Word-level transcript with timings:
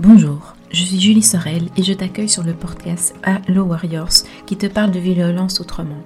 Bonjour, 0.00 0.56
je 0.72 0.82
suis 0.82 1.00
Julie 1.00 1.22
Sorel 1.22 1.68
et 1.76 1.84
je 1.84 1.92
t'accueille 1.92 2.28
sur 2.28 2.42
le 2.42 2.52
podcast 2.52 3.14
Hello 3.22 3.62
Warriors 3.62 4.24
qui 4.44 4.56
te 4.56 4.66
parle 4.66 4.90
de 4.90 4.98
violence 4.98 5.60
autrement. 5.60 6.02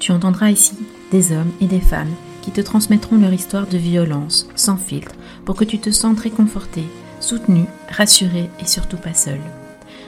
Tu 0.00 0.10
entendras 0.10 0.50
ici 0.50 0.76
des 1.12 1.30
hommes 1.30 1.52
et 1.60 1.66
des 1.66 1.80
femmes 1.80 2.10
qui 2.42 2.50
te 2.50 2.60
transmettront 2.60 3.16
leur 3.16 3.32
histoire 3.32 3.68
de 3.68 3.78
violence 3.78 4.48
sans 4.56 4.76
filtre 4.76 5.14
pour 5.44 5.54
que 5.54 5.62
tu 5.62 5.78
te 5.78 5.92
sentes 5.92 6.18
réconforté, 6.18 6.82
soutenu, 7.20 7.66
rassuré 7.88 8.50
et 8.60 8.66
surtout 8.66 8.96
pas 8.96 9.14
seul. 9.14 9.38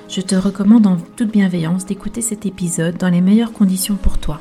Je 0.09 0.23
te 0.23 0.35
recommande 0.35 0.89
en 0.89 0.97
toute 0.97 1.31
bienveillance 1.31 1.87
d'écouter 1.87 2.23
cet 2.23 2.47
épisode 2.47 2.97
dans 2.97 3.11
les 3.11 3.21
meilleures 3.21 3.53
conditions 3.53 3.95
pour 3.95 4.19
toi 4.19 4.41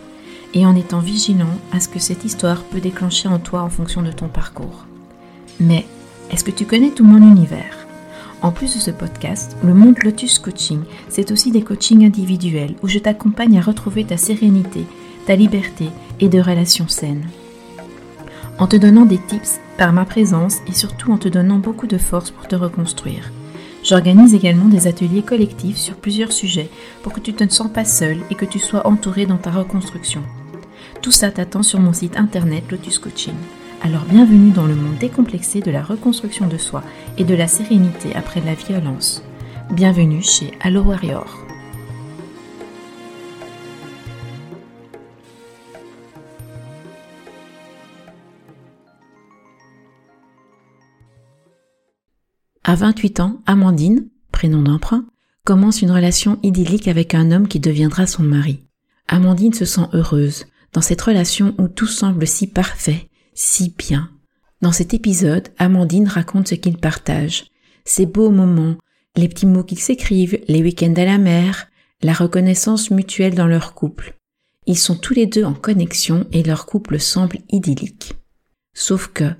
et 0.56 0.65
en 0.65 0.75
étant 0.75 1.00
vigilant 1.00 1.60
à 1.71 1.79
ce 1.79 1.89
que 1.89 2.00
cette 2.00 2.25
histoire 2.25 2.64
peut 2.64 2.82
déclencher 2.82 3.28
en 3.28 3.37
toi 3.37 3.61
en 3.61 3.69
fonction 3.69 4.01
de 4.01 4.11
ton 4.11 4.29
parcours. 4.29 4.87
Mais 5.60 5.86
est-ce 6.32 6.43
que 6.43 6.50
tu 6.50 6.65
connais 6.65 6.89
tout 6.89 7.06
mon 7.06 7.18
univers? 7.18 7.79
En 8.42 8.52
plus 8.52 8.74
de 8.74 8.79
ce 8.79 8.92
podcast, 8.92 9.57
le 9.64 9.74
monde 9.74 9.98
Lotus 10.04 10.39
Coaching, 10.39 10.82
c'est 11.10 11.32
aussi 11.32 11.52
des 11.52 11.61
coachings 11.61 12.06
individuels 12.06 12.75
où 12.82 12.88
je 12.88 13.00
t'accompagne 13.00 13.57
à 13.57 13.61
retrouver 13.61 14.06
ta 14.06 14.18
sérénité, 14.18 14.86
ta 15.25 15.36
liberté 15.36 15.89
et 16.20 16.30
de 16.30 16.39
relations 16.39 16.88
saines. 16.88 17.28
En 18.57 18.68
te 18.68 18.78
donnant 18.78 19.06
des 19.06 19.18
tips 19.18 19.60
par 19.78 19.94
ma 19.94 20.06
présence 20.06 20.57
et 20.68 20.74
surtout 20.74 21.11
en 21.11 21.18
te 21.18 21.28
donnant 21.28 21.57
beaucoup 21.57 21.88
de 21.88 21.97
force 21.97 22.32
pour 22.32 22.47
te 22.47 22.56
reconstruire. 22.56 23.32
J'organise 23.83 24.33
également 24.33 24.66
des 24.66 24.88
ateliers 24.88 25.21
collectifs 25.21 25.78
sur 25.78 25.96
plusieurs 25.96 26.32
sujets 26.32 26.69
pour 27.02 27.14
que 27.14 27.21
tu 27.21 27.32
ne 27.32 27.38
te 27.38 27.54
sens 27.54 27.71
pas 27.71 27.86
seul 27.86 28.18
et 28.30 28.36
que 28.36 28.46
tu 28.46 28.60
sois 28.60 28.88
entouré 28.88 29.25
dans 29.25 29.38
ta 29.38 29.52
reconstruction. 29.52 30.21
Tout 31.02 31.11
ça 31.11 31.32
t'attend 31.32 31.64
sur 31.64 31.80
mon 31.80 31.94
site 31.94 32.17
internet 32.17 32.64
Lotus 32.69 33.00
Coaching. 33.00 33.36
Alors 33.81 34.03
bienvenue 34.03 34.52
dans 34.52 34.66
le 34.66 34.75
monde 34.75 34.97
décomplexé 34.97 35.61
de 35.61 35.72
la 35.72 35.81
reconstruction 35.81 36.47
de 36.47 36.58
soi 36.58 36.83
et 37.17 37.23
de 37.23 37.33
la 37.33 37.47
sérénité 37.47 38.13
après 38.13 38.41
la 38.41 38.53
violence. 38.53 39.23
Bienvenue 39.72 40.22
chez 40.22 40.52
Allo 40.59 40.81
Warrior. 40.81 41.25
À 52.66 52.75
28 52.75 53.22
ans, 53.22 53.39
Amandine, 53.45 54.09
prénom 54.33 54.61
d'emprunt, 54.61 55.05
commence 55.45 55.81
une 55.81 55.91
relation 55.91 56.38
idyllique 56.44 56.89
avec 56.89 57.16
un 57.16 57.31
homme 57.31 57.47
qui 57.47 57.61
deviendra 57.61 58.07
son 58.07 58.23
mari. 58.23 58.59
Amandine 59.07 59.53
se 59.53 59.66
sent 59.66 59.88
heureuse 59.94 60.47
dans 60.73 60.81
cette 60.81 61.02
relation 61.02 61.55
où 61.57 61.69
tout 61.69 61.88
semble 61.88 62.27
si 62.27 62.45
parfait 62.45 63.08
si 63.39 63.73
bien. 63.77 64.09
Dans 64.61 64.73
cet 64.73 64.93
épisode, 64.93 65.47
Amandine 65.57 66.09
raconte 66.09 66.49
ce 66.49 66.55
qu'ils 66.55 66.77
partagent, 66.77 67.45
ces 67.85 68.05
beaux 68.05 68.31
moments, 68.31 68.75
les 69.15 69.29
petits 69.29 69.45
mots 69.45 69.63
qu'ils 69.63 69.79
s'écrivent, 69.79 70.41
les 70.49 70.61
week-ends 70.61 70.93
à 70.97 71.05
la 71.05 71.17
mer, 71.17 71.69
la 72.01 72.11
reconnaissance 72.11 72.91
mutuelle 72.91 73.35
dans 73.35 73.47
leur 73.47 73.75
couple. 73.75 74.17
Ils 74.65 74.77
sont 74.77 74.97
tous 74.97 75.13
les 75.13 75.25
deux 75.25 75.45
en 75.45 75.53
connexion 75.53 76.27
et 76.33 76.43
leur 76.43 76.65
couple 76.65 76.99
semble 76.99 77.37
idyllique. 77.49 78.13
Sauf 78.73 79.07
que, 79.07 79.31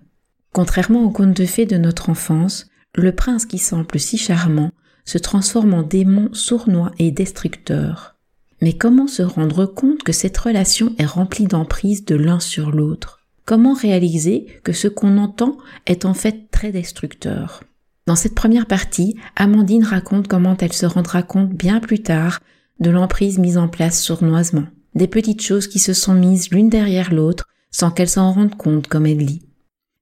contrairement 0.54 1.04
au 1.04 1.10
conte 1.10 1.36
de 1.36 1.46
fées 1.46 1.66
de 1.66 1.78
notre 1.78 2.10
enfance, 2.10 2.68
le 2.96 3.14
prince 3.14 3.46
qui 3.46 3.58
semble 3.58 4.00
si 4.00 4.18
charmant 4.18 4.72
se 5.04 5.18
transforme 5.18 5.74
en 5.74 5.84
démon 5.84 6.30
sournois 6.32 6.94
et 7.00 7.12
destructeur. 7.12 8.16
Mais 8.62 8.78
comment 8.78 9.08
se 9.08 9.24
rendre 9.24 9.66
compte 9.66 10.04
que 10.04 10.14
cette 10.14 10.38
relation 10.38 10.96
est 10.98 11.06
remplie 11.06 11.48
d'emprise 11.48 12.06
de 12.06 12.16
l'un 12.16 12.40
sur 12.40 12.72
l'autre? 12.72 13.19
Comment 13.50 13.74
réaliser 13.74 14.46
que 14.64 14.74
ce 14.74 14.88
qu'on 14.88 15.18
entend 15.18 15.58
est 15.88 16.06
en 16.06 16.14
fait 16.14 16.52
très 16.52 16.72
destructeur? 16.72 17.64
Dans 18.06 18.16
cette 18.16 18.36
première 18.36 18.68
partie, 18.68 19.16
Amandine 19.36 19.84
raconte 19.84 20.28
comment 20.28 20.56
elle 20.58 20.72
se 20.72 20.86
rendra 20.86 21.24
compte 21.24 21.50
bien 21.50 21.80
plus 21.80 22.04
tard 22.04 22.42
de 22.80 22.92
l'emprise 22.92 23.40
mise 23.40 23.58
en 23.58 23.68
place 23.68 24.04
sournoisement, 24.04 24.68
des 24.94 25.08
petites 25.08 25.42
choses 25.42 25.66
qui 25.66 25.80
se 25.80 25.94
sont 25.94 26.14
mises 26.14 26.52
l'une 26.52 26.70
derrière 26.70 27.12
l'autre 27.12 27.48
sans 27.72 27.90
qu'elle 27.90 28.08
s'en 28.08 28.32
rende 28.32 28.56
compte 28.56 28.86
comme 28.86 29.08
elle 29.08 29.18
lit. 29.18 29.42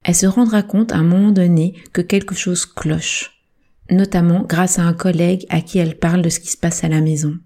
Elle 0.04 0.16
se 0.16 0.26
rendra 0.26 0.62
compte 0.62 0.92
à 0.92 0.98
un 0.98 1.04
moment 1.04 1.32
donné 1.32 1.74
que 1.94 2.02
quelque 2.02 2.36
chose 2.36 2.66
cloche, 2.66 3.46
notamment 3.90 4.42
grâce 4.42 4.78
à 4.78 4.84
un 4.84 4.94
collègue 4.94 5.46
à 5.48 5.62
qui 5.62 5.78
elle 5.78 5.98
parle 5.98 6.22
de 6.22 6.28
ce 6.28 6.42
qui 6.42 6.52
se 6.52 6.58
passe 6.58 6.84
à 6.84 6.90
la 6.90 7.00
maison. 7.00 7.38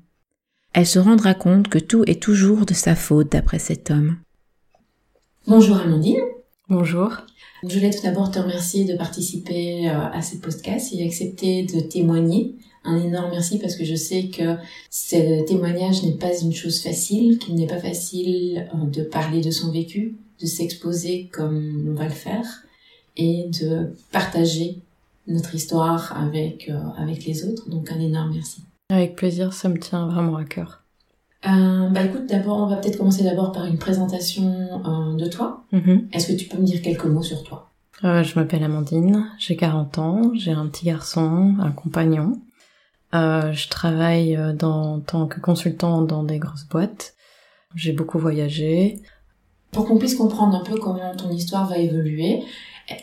Elle 0.73 0.87
se 0.87 0.97
rendra 0.97 1.35
compte 1.35 1.67
que 1.67 1.77
tout 1.77 2.03
est 2.07 2.23
toujours 2.23 2.65
de 2.65 2.73
sa 2.73 2.95
faute 2.95 3.31
d'après 3.31 3.59
cet 3.59 3.91
homme. 3.91 4.17
Bonjour 5.47 5.77
Amandine. 5.77 6.21
Bonjour. 6.69 7.17
Je 7.63 7.73
voulais 7.75 7.89
tout 7.89 8.03
d'abord 8.03 8.29
te 8.29 8.37
remercier 8.37 8.85
de 8.85 8.95
participer 8.95 9.89
euh, 9.89 10.09
à 10.13 10.21
ce 10.21 10.35
podcast 10.35 10.93
et 10.93 11.03
accepter 11.03 11.63
de 11.63 11.79
témoigner. 11.79 12.55
Un 12.83 12.97
énorme 12.97 13.31
merci 13.31 13.57
parce 13.57 13.75
que 13.75 13.83
je 13.83 13.95
sais 13.95 14.27
que 14.27 14.55
ce 14.91 15.43
témoignage 15.45 16.03
n'est 16.03 16.17
pas 16.17 16.37
une 16.39 16.53
chose 16.53 16.81
facile, 16.81 17.39
qu'il 17.39 17.55
n'est 17.55 17.65
pas 17.65 17.79
facile 17.79 18.69
euh, 18.75 18.85
de 18.85 19.01
parler 19.01 19.41
de 19.41 19.49
son 19.49 19.71
vécu, 19.71 20.15
de 20.39 20.45
s'exposer 20.45 21.29
comme 21.33 21.87
on 21.89 21.93
va 21.95 22.05
le 22.05 22.11
faire 22.11 22.63
et 23.17 23.47
de 23.49 23.95
partager 24.11 24.77
notre 25.27 25.55
histoire 25.55 26.15
avec, 26.15 26.69
euh, 26.69 26.79
avec 26.97 27.25
les 27.25 27.45
autres. 27.45 27.67
Donc 27.67 27.91
un 27.91 27.99
énorme 27.99 28.33
merci. 28.35 28.61
Avec 28.91 29.15
plaisir, 29.15 29.53
ça 29.53 29.69
me 29.69 29.79
tient 29.79 30.05
vraiment 30.05 30.35
à 30.35 30.45
cœur. 30.45 30.80
Euh, 31.47 31.89
bah 31.89 32.03
écoute, 32.03 32.27
d'abord, 32.27 32.57
on 32.59 32.67
va 32.67 32.77
peut-être 32.77 32.97
commencer 32.97 33.23
d'abord 33.23 33.51
par 33.51 33.65
une 33.65 33.79
présentation 33.79 34.81
euh, 34.85 35.15
de 35.15 35.27
toi. 35.27 35.63
Mhm. 35.71 36.09
Est-ce 36.13 36.31
que 36.31 36.37
tu 36.37 36.47
peux 36.47 36.57
me 36.57 36.65
dire 36.65 36.81
quelques 36.81 37.05
mots 37.05 37.23
sur 37.23 37.43
toi? 37.43 37.71
Euh, 38.03 38.23
Je 38.23 38.37
m'appelle 38.39 38.63
Amandine, 38.63 39.27
j'ai 39.39 39.55
40 39.55 39.97
ans, 39.97 40.31
j'ai 40.35 40.51
un 40.51 40.67
petit 40.67 40.85
garçon, 40.85 41.55
un 41.59 41.71
compagnon. 41.71 42.39
Euh, 43.13 43.51
je 43.53 43.69
travaille 43.69 44.37
dans, 44.57 44.95
en 44.95 44.99
tant 44.99 45.27
que 45.27 45.39
consultant 45.39 46.01
dans 46.01 46.23
des 46.23 46.37
grosses 46.39 46.67
boîtes. 46.67 47.15
J'ai 47.75 47.91
beaucoup 47.91 48.19
voyagé. 48.19 48.99
Pour 49.71 49.85
qu'on 49.85 49.97
puisse 49.97 50.15
comprendre 50.15 50.55
un 50.55 50.63
peu 50.63 50.77
comment 50.77 51.15
ton 51.15 51.29
histoire 51.31 51.67
va 51.67 51.77
évoluer, 51.77 52.43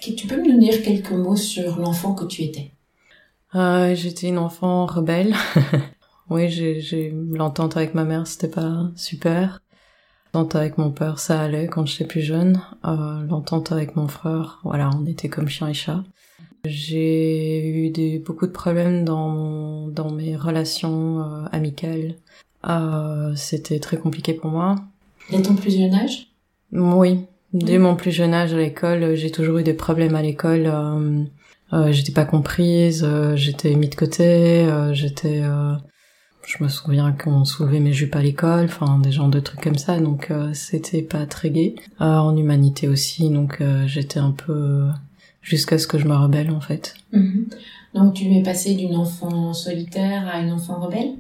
tu 0.01 0.27
peux 0.27 0.37
me 0.37 0.59
dire 0.61 0.83
quelques 0.83 1.13
mots 1.13 1.37
sur 1.37 1.79
l'enfant 1.79 2.15
que 2.15 2.25
tu 2.25 2.43
étais? 2.43 2.73
J'étais 3.95 4.29
une 4.29 4.39
enfant 4.39 4.87
rebelle. 4.87 5.35
Oui, 6.31 6.51
j'ai 6.51 7.15
l'entente 7.33 7.77
avec 7.77 7.95
ma 7.95 8.05
mère, 8.05 8.27
c'était 8.27 8.49
pas 8.49 8.91
super. 8.97 9.63
L'entente 10.35 10.57
avec 10.57 10.77
mon 10.77 10.91
père, 10.91 11.19
ça 11.19 11.41
allait 11.41 11.69
quand 11.69 11.87
j'étais 11.87 12.05
plus 12.05 12.21
jeune. 12.21 12.61
Euh, 12.85 13.23
L'entente 13.29 13.73
avec 13.73 13.97
mon 13.97 14.09
frère, 14.09 14.61
voilà, 14.63 14.91
on 14.95 15.07
était 15.07 15.31
comme 15.31 15.49
chien 15.49 15.69
et 15.69 15.75
chat. 15.75 16.05
J'ai 16.67 17.67
eu 17.67 17.91
des, 17.91 18.19
beaucoup 18.19 18.47
de 18.47 18.53
problèmes 18.53 19.05
dans, 19.05 19.89
dans 19.89 20.11
mes 20.11 20.37
relations 20.37 21.21
euh, 21.23 21.47
amicales. 21.51 22.17
Euh, 22.69 23.35
c'était 23.37 23.79
très 23.79 23.97
compliqué 23.97 24.35
pour 24.35 24.51
moi. 24.51 24.75
Dès 25.31 25.41
ton 25.41 25.55
plus 25.55 25.75
jeune 25.75 25.95
âge? 25.95 26.27
Oui, 26.73 27.21
dès 27.55 27.79
mon 27.79 27.97
plus 27.97 28.11
jeune 28.11 28.35
âge 28.35 28.53
à 28.53 28.59
l'école, 28.59 29.15
j'ai 29.15 29.31
toujours 29.31 29.59
eu 29.59 29.63
des 29.63 29.73
problèmes 29.73 30.15
à 30.15 30.23
l'école. 30.23 30.71
J'étais 31.91 32.13
pas 32.13 32.25
comprise, 32.25 33.07
j'étais 33.35 33.75
mis 33.75 33.89
de 33.89 33.95
côté, 33.95 34.67
j'étais 34.93 35.43
je 36.49 36.65
me 36.65 36.69
souviens 36.69 37.13
qu'on 37.13 37.45
soulevait 37.45 37.79
mes 37.79 37.93
jupes 37.93 38.17
à 38.17 38.23
l'école, 38.23 38.65
enfin 38.65 38.99
des 38.99 39.13
genres 39.13 39.29
de 39.29 39.39
trucs 39.39 39.61
comme 39.61 39.77
ça, 39.77 40.01
donc 40.01 40.31
euh, 40.31 40.51
c'était 40.55 41.03
pas 41.03 41.27
très 41.27 41.51
gai. 41.51 41.77
Euh, 42.01 42.05
en 42.05 42.35
humanité 42.37 42.89
aussi, 42.89 43.29
donc 43.29 43.59
euh, 43.61 43.87
j'étais 43.87 44.19
un 44.19 44.31
peu 44.31 44.87
jusqu'à 45.43 45.79
ce 45.79 45.87
que 45.87 45.99
je 45.99 46.07
me 46.09 46.17
rebelle 46.17 46.51
en 46.51 46.63
fait. 46.63 46.95
Mhm. 47.13 47.49
Donc 47.95 48.15
tu 48.15 48.25
es 48.33 48.43
passé 48.43 48.75
d'une 48.75 48.97
enfant 48.97 49.53
solitaire 49.53 50.27
à 50.27 50.41
une 50.41 50.53
enfant 50.53 50.81
rebelle? 50.81 51.17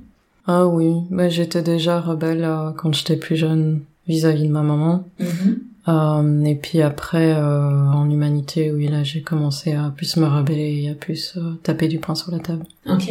Ah 0.46 0.66
oui, 0.66 0.94
bah, 1.10 1.28
j'étais 1.28 1.62
déjà 1.62 2.00
rebelle 2.00 2.48
quand 2.78 2.94
j'étais 2.94 3.16
plus 3.16 3.36
jeune 3.36 3.82
vis-à-vis 4.06 4.44
de 4.44 4.52
ma 4.52 4.62
maman. 4.62 5.04
Mhm. 5.20 5.58
Euh, 5.88 6.44
et 6.44 6.54
puis 6.54 6.82
après, 6.82 7.32
euh, 7.32 7.90
en 7.90 8.10
humanité, 8.10 8.70
oui, 8.72 8.88
là, 8.88 9.04
j'ai 9.04 9.22
commencé 9.22 9.72
à 9.72 9.92
plus 9.96 10.16
me 10.16 10.26
rebeller 10.26 10.82
et 10.82 10.90
à 10.90 10.94
plus 10.94 11.34
euh, 11.36 11.54
taper 11.62 11.88
du 11.88 11.98
poing 11.98 12.14
sur 12.14 12.30
la 12.30 12.40
table. 12.40 12.64
Ok. 12.86 13.10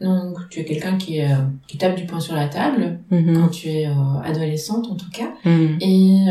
Donc, 0.00 0.36
tu 0.50 0.60
es 0.60 0.64
quelqu'un 0.64 0.96
qui, 0.96 1.20
qui 1.68 1.78
tape 1.78 1.96
du 1.96 2.04
poing 2.04 2.20
sur 2.20 2.34
la 2.34 2.48
table 2.48 2.98
mhm. 3.10 3.38
quand 3.38 3.48
tu 3.48 3.68
es 3.68 3.88
adolescente, 4.24 4.88
en 4.90 4.96
tout 4.96 5.10
cas. 5.10 5.30
Mhm. 5.44 5.78
Et 5.80 6.26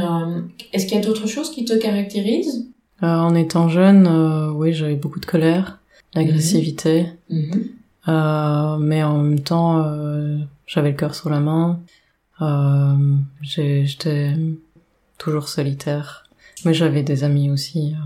est-ce 0.74 0.86
qu'il 0.86 0.98
y 0.98 1.02
a 1.02 1.04
d'autres 1.04 1.28
choses 1.28 1.52
qui 1.52 1.66
te 1.66 1.74
caractérisent? 1.74 2.68
En 3.02 3.36
étant 3.36 3.70
jeune, 3.70 4.08
oui, 4.56 4.74
j'avais 4.74 4.96
beaucoup 4.96 5.20
de 5.20 5.26
colère, 5.26 5.80
d'agressivité. 6.14 7.08
Mhm. 7.30 8.80
mais 8.82 9.04
en 9.04 9.18
même 9.18 9.40
temps, 9.40 9.86
j'avais 10.68 10.92
le 10.92 10.98
cœur 10.98 11.16
sur 11.16 11.30
la 11.30 11.40
main. 11.40 11.80
j'étais 13.42 14.34
toujours 15.18 15.50
solitaire. 15.50 16.24
Mais 16.64 16.74
j'avais 16.74 17.04
des 17.04 17.24
amis 17.24 17.50
aussi. 17.50 17.94
Euh. 17.94 18.04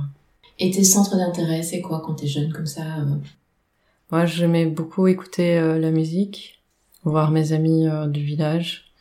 Et 0.59 0.71
tes 0.71 0.83
centres 0.83 1.15
d'intérêt, 1.15 1.63
c'est 1.63 1.81
quoi 1.81 2.01
quand 2.05 2.15
t'es 2.15 2.27
jeune 2.27 2.51
comme 2.51 2.65
ça 2.65 2.81
euh? 2.81 3.15
Moi, 4.11 4.25
j'aimais 4.25 4.65
beaucoup 4.65 5.07
écouter 5.07 5.57
euh, 5.57 5.77
la 5.77 5.91
musique, 5.91 6.61
voir 7.03 7.31
mes 7.31 7.53
amis 7.53 7.87
du 8.07 8.21
village. 8.21 8.91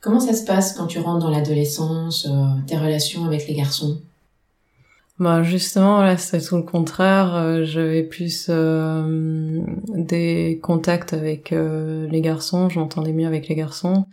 Comment 0.00 0.20
ça 0.20 0.34
se 0.34 0.44
passe 0.44 0.72
quand 0.72 0.86
tu 0.86 0.98
rentres 0.98 1.24
dans 1.24 1.30
l'adolescence, 1.30 2.28
tes 2.66 2.76
relations 2.76 3.24
avec 3.24 3.46
les 3.48 3.54
garçons? 3.54 4.00
Bah 5.18 5.42
justement 5.42 6.02
là 6.02 6.18
c'était 6.18 6.44
tout 6.44 6.56
le 6.56 6.62
contraire. 6.62 7.64
J'avais 7.64 8.02
plus 8.02 8.50
des 9.88 10.60
contacts 10.62 11.12
avec 11.12 11.50
les 11.50 12.20
garçons. 12.20 12.68
Je 12.68 12.78
m'entendais 12.78 13.12
mieux 13.12 13.26
avec 13.26 13.48
les 13.48 13.56
garçons. 13.56 14.06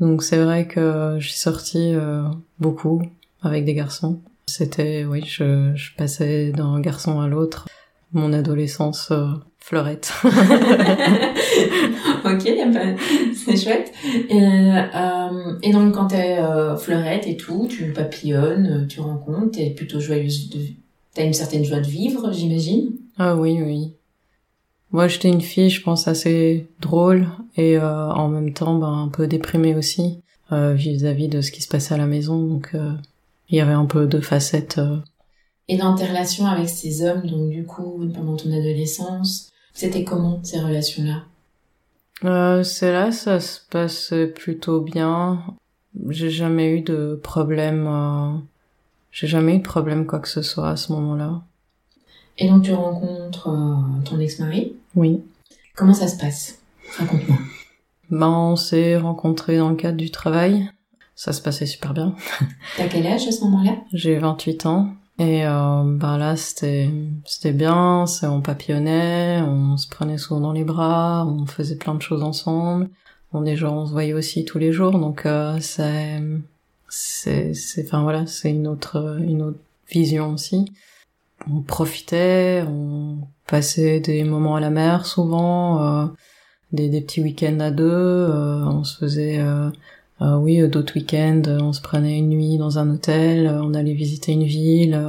Donc 0.00 0.22
c'est 0.22 0.42
vrai 0.42 0.66
que 0.66 1.16
je 1.18 1.28
suis 1.28 1.38
sortie 1.38 1.94
beaucoup 2.58 3.02
avec 3.42 3.64
des 3.64 3.74
garçons. 3.74 4.20
C'était 4.46 5.04
oui, 5.04 5.22
je, 5.26 5.72
je 5.74 5.94
passais 5.96 6.50
d'un 6.50 6.80
garçon 6.80 7.20
à 7.20 7.28
l'autre. 7.28 7.66
Mon 8.12 8.32
adolescence 8.32 9.12
fleurette. 9.64 10.12
ok, 12.24 12.52
c'est 13.34 13.56
chouette. 13.56 13.92
Et, 14.28 14.42
euh, 14.42 15.58
et 15.62 15.72
donc 15.72 15.94
quand 15.94 16.08
t'es 16.08 16.36
euh, 16.38 16.76
fleurette 16.76 17.26
et 17.26 17.38
tout, 17.38 17.66
tu 17.68 17.90
papillonnes, 17.94 18.86
tu 18.88 19.00
rencontres, 19.00 19.52
t'es 19.52 19.70
plutôt 19.70 20.00
joyeuse 20.00 20.50
de... 20.50 20.58
T'as 21.14 21.24
une 21.24 21.32
certaine 21.32 21.64
joie 21.64 21.80
de 21.80 21.86
vivre, 21.86 22.30
j'imagine? 22.30 22.90
Ah 23.16 23.36
oui, 23.36 23.58
oui. 23.62 23.94
Moi, 24.90 25.08
j'étais 25.08 25.28
une 25.28 25.40
fille, 25.40 25.70
je 25.70 25.82
pense, 25.82 26.06
assez 26.06 26.68
drôle 26.80 27.28
et 27.56 27.76
euh, 27.78 28.08
en 28.10 28.28
même 28.28 28.52
temps 28.52 28.78
ben, 28.78 28.92
un 28.92 29.08
peu 29.08 29.26
déprimée 29.26 29.74
aussi 29.74 30.20
euh, 30.52 30.74
vis-à-vis 30.74 31.28
de 31.28 31.40
ce 31.40 31.50
qui 31.50 31.62
se 31.62 31.68
passait 31.68 31.94
à 31.94 31.98
la 31.98 32.06
maison. 32.06 32.46
Donc, 32.46 32.70
euh, 32.74 32.92
il 33.48 33.56
y 33.56 33.60
avait 33.60 33.72
un 33.72 33.86
peu 33.86 34.06
deux 34.06 34.20
facettes. 34.20 34.80
Et 35.68 35.76
dans 35.76 35.94
tes 35.94 36.06
relations 36.06 36.46
avec 36.46 36.68
ces 36.68 37.04
hommes, 37.04 37.26
donc 37.26 37.50
du 37.50 37.64
coup, 37.64 38.04
pendant 38.14 38.36
ton 38.36 38.52
adolescence, 38.52 39.52
c'était 39.72 40.04
comment 40.04 40.40
ces 40.42 40.60
relations-là? 40.60 41.24
Euh, 42.24 42.62
C'est 42.62 42.92
là, 42.92 43.10
ça 43.10 43.40
se 43.40 43.60
passe 43.70 44.14
plutôt 44.34 44.80
bien. 44.80 45.42
J'ai 46.08 46.30
jamais 46.30 46.70
eu 46.70 46.80
de 46.82 47.18
problème. 47.22 47.86
Euh... 47.86 48.38
J'ai 49.10 49.26
jamais 49.26 49.54
eu 49.54 49.58
de 49.58 49.62
problème 49.62 50.06
quoi 50.06 50.18
que 50.18 50.28
ce 50.28 50.42
soit 50.42 50.70
à 50.70 50.76
ce 50.76 50.92
moment-là. 50.92 51.42
Et 52.38 52.48
donc 52.48 52.62
tu 52.62 52.72
rencontres 52.72 53.48
euh, 53.48 54.02
ton 54.04 54.18
ex-mari? 54.18 54.74
Oui. 54.94 55.22
Comment 55.76 55.94
ça 55.94 56.08
se 56.08 56.16
passe? 56.16 56.58
Raconte-moi. 56.98 57.38
Ben 58.10 58.28
on 58.28 58.56
s'est 58.56 58.96
rencontrés 58.96 59.58
dans 59.58 59.70
le 59.70 59.76
cadre 59.76 59.96
du 59.96 60.10
travail. 60.10 60.70
Ça 61.14 61.32
se 61.32 61.40
passait 61.40 61.66
super 61.66 61.94
bien. 61.94 62.14
T'as 62.76 62.88
quel 62.88 63.06
âge 63.06 63.26
à 63.26 63.32
ce 63.32 63.42
moment-là? 63.44 63.76
J'ai 63.92 64.18
28 64.18 64.66
ans. 64.66 64.88
Et 65.18 65.46
euh, 65.46 65.82
bah 65.84 66.18
là, 66.18 66.34
c'était 66.34 66.90
c'était 67.24 67.52
bien, 67.52 68.04
on 68.24 68.40
papillonnait, 68.40 69.42
on 69.42 69.76
se 69.76 69.88
prenait 69.88 70.18
souvent 70.18 70.40
dans 70.40 70.52
les 70.52 70.64
bras, 70.64 71.24
on 71.24 71.46
faisait 71.46 71.76
plein 71.76 71.94
de 71.94 72.02
choses 72.02 72.24
ensemble. 72.24 72.90
On 73.32 73.42
déjà 73.42 73.70
on 73.70 73.86
se 73.86 73.92
voyait 73.92 74.12
aussi 74.12 74.44
tous 74.44 74.58
les 74.58 74.72
jours, 74.72 74.98
donc 74.98 75.24
euh, 75.24 75.58
c'est 75.60 76.20
c'est 76.88 77.54
c'est 77.54 77.86
enfin 77.86 78.02
voilà, 78.02 78.26
c'est 78.26 78.50
une 78.50 78.66
autre 78.66 79.18
une 79.20 79.42
autre 79.42 79.58
vision 79.88 80.32
aussi. 80.32 80.66
On 81.52 81.60
profitait, 81.60 82.62
on 82.66 83.18
passait 83.46 84.00
des 84.00 84.24
moments 84.24 84.56
à 84.56 84.60
la 84.60 84.70
mer 84.70 85.06
souvent, 85.06 85.82
euh, 85.82 86.06
des 86.72 86.88
des 86.88 87.00
petits 87.00 87.20
week-ends 87.20 87.60
à 87.60 87.70
deux, 87.70 87.84
euh, 87.84 88.64
on 88.64 88.84
se 88.84 88.96
faisait 88.98 89.38
euh, 89.38 89.68
euh, 90.22 90.36
oui, 90.36 90.60
euh, 90.60 90.68
d'autres 90.68 90.94
week-ends, 90.94 91.42
euh, 91.46 91.58
on 91.60 91.72
se 91.72 91.80
prenait 91.80 92.18
une 92.18 92.30
nuit 92.30 92.56
dans 92.56 92.78
un 92.78 92.88
hôtel, 92.90 93.48
on 93.62 93.74
allait 93.74 93.94
visiter 93.94 94.32
une 94.32 94.44
ville, 94.44 95.00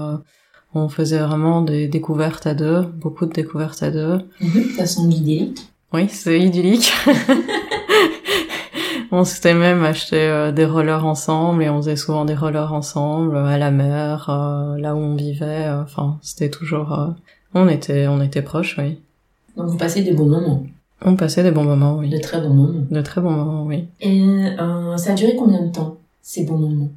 on 0.74 0.90
faisait 0.90 1.20
vraiment 1.20 1.62
des 1.62 1.88
découvertes 1.88 2.48
à 2.48 2.54
deux, 2.54 2.82
beaucoup 2.82 3.26
de 3.26 3.32
découvertes 3.32 3.82
à 3.84 3.92
deux. 3.92 4.18
Ça 4.76 4.86
semble 4.86 5.14
idyllique. 5.14 5.68
Oui, 5.94 6.08
c'est 6.10 6.40
idyllique. 6.40 6.92
on 9.12 9.24
s'était 9.24 9.54
même 9.54 9.84
acheté 9.84 10.52
des 10.56 10.66
rollers 10.66 11.06
ensemble 11.06 11.64
et 11.64 11.70
on 11.70 11.78
faisait 11.78 11.96
souvent 11.96 12.26
des 12.26 12.36
rollers 12.36 12.74
ensemble 12.74 13.38
à 13.38 13.58
la 13.58 13.72
mer, 13.72 14.26
là 14.78 14.96
où 14.96 15.00
on 15.00 15.16
vivait. 15.16 15.70
Enfin, 15.70 16.18
c'était 16.22 16.50
toujours, 16.50 17.14
on 17.54 17.68
était, 17.68 18.08
on 18.08 18.22
était 18.22 18.42
proches, 18.42 18.78
oui. 18.78 19.00
Donc 19.56 19.68
vous 19.68 19.78
passez 19.78 20.04
des 20.04 20.12
bons 20.12 20.28
moments. 20.28 20.64
On 21.02 21.16
passait 21.16 21.44
des 21.44 21.52
bons 21.52 21.64
moments, 21.64 21.98
oui. 21.98 22.10
De 22.10 22.18
très 22.18 22.42
bons 22.42 22.54
moments. 22.54 22.86
De 22.90 23.02
très 23.02 23.22
bons 23.22 23.32
moments, 23.32 23.64
oui. 23.66 23.88
Et 24.02 24.22
euh, 24.60 24.98
ça 24.98 25.12
a 25.12 25.16
duré 25.16 25.36
combien 25.36 25.62
de 25.62 25.72
temps, 25.72 25.98
ces 26.22 26.46
bons 26.46 26.58
moments? 26.58 26.90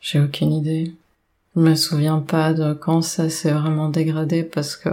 J'ai 0.00 0.20
aucune 0.20 0.52
idée. 0.52 0.92
Je 1.54 1.60
me 1.60 1.74
souviens 1.74 2.18
pas 2.20 2.52
de 2.52 2.72
quand 2.72 3.02
ça 3.02 3.28
s'est 3.28 3.52
vraiment 3.52 3.88
dégradé 3.88 4.44
parce 4.44 4.76
que 4.76 4.90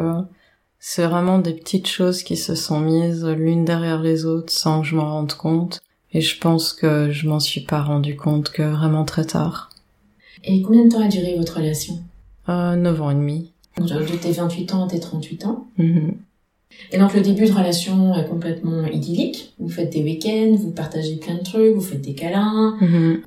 c'est 0.79 1.05
vraiment 1.05 1.39
des 1.39 1.53
petites 1.53 1.87
choses 1.87 2.23
qui 2.23 2.35
se 2.35 2.55
sont 2.55 2.79
mises 2.79 3.25
l'une 3.25 3.63
derrière 3.63 4.01
les 4.01 4.25
autres 4.25 4.51
sans 4.51 4.81
que 4.81 4.87
je 4.87 4.95
m'en 4.95 5.11
rende 5.11 5.33
compte. 5.33 5.81
Et 6.17 6.21
je 6.21 6.39
pense 6.39 6.73
que 6.73 7.11
je 7.11 7.29
m'en 7.29 7.39
suis 7.39 7.61
pas 7.61 7.83
rendu 7.83 8.15
compte 8.15 8.49
que 8.49 8.63
vraiment 8.63 9.05
très 9.05 9.23
tard. 9.23 9.69
Et 10.43 10.63
combien 10.63 10.85
de 10.85 10.89
temps 10.89 11.05
a 11.05 11.07
duré 11.07 11.35
votre 11.37 11.57
relation 11.57 11.99
euh, 12.49 12.75
9 12.75 13.01
ans 13.03 13.11
et 13.11 13.13
demi. 13.13 13.51
De 13.77 14.17
tes 14.17 14.31
28 14.31 14.73
ans 14.73 14.85
à 14.85 14.89
tes 14.89 14.99
38 14.99 15.45
ans 15.45 15.67
mm 15.77 16.13
et 16.91 16.97
donc 16.97 17.13
le 17.13 17.21
début 17.21 17.45
de 17.45 17.51
relation 17.51 18.15
est 18.15 18.27
complètement 18.27 18.85
idyllique. 18.85 19.53
Vous 19.59 19.69
faites 19.69 19.91
des 19.91 20.03
week-ends, 20.03 20.55
vous 20.59 20.71
partagez 20.71 21.15
plein 21.15 21.35
de 21.35 21.43
trucs, 21.43 21.73
vous 21.73 21.81
faites 21.81 22.01
des 22.01 22.13
câlins. 22.13 22.77
Mhm. 22.81 23.21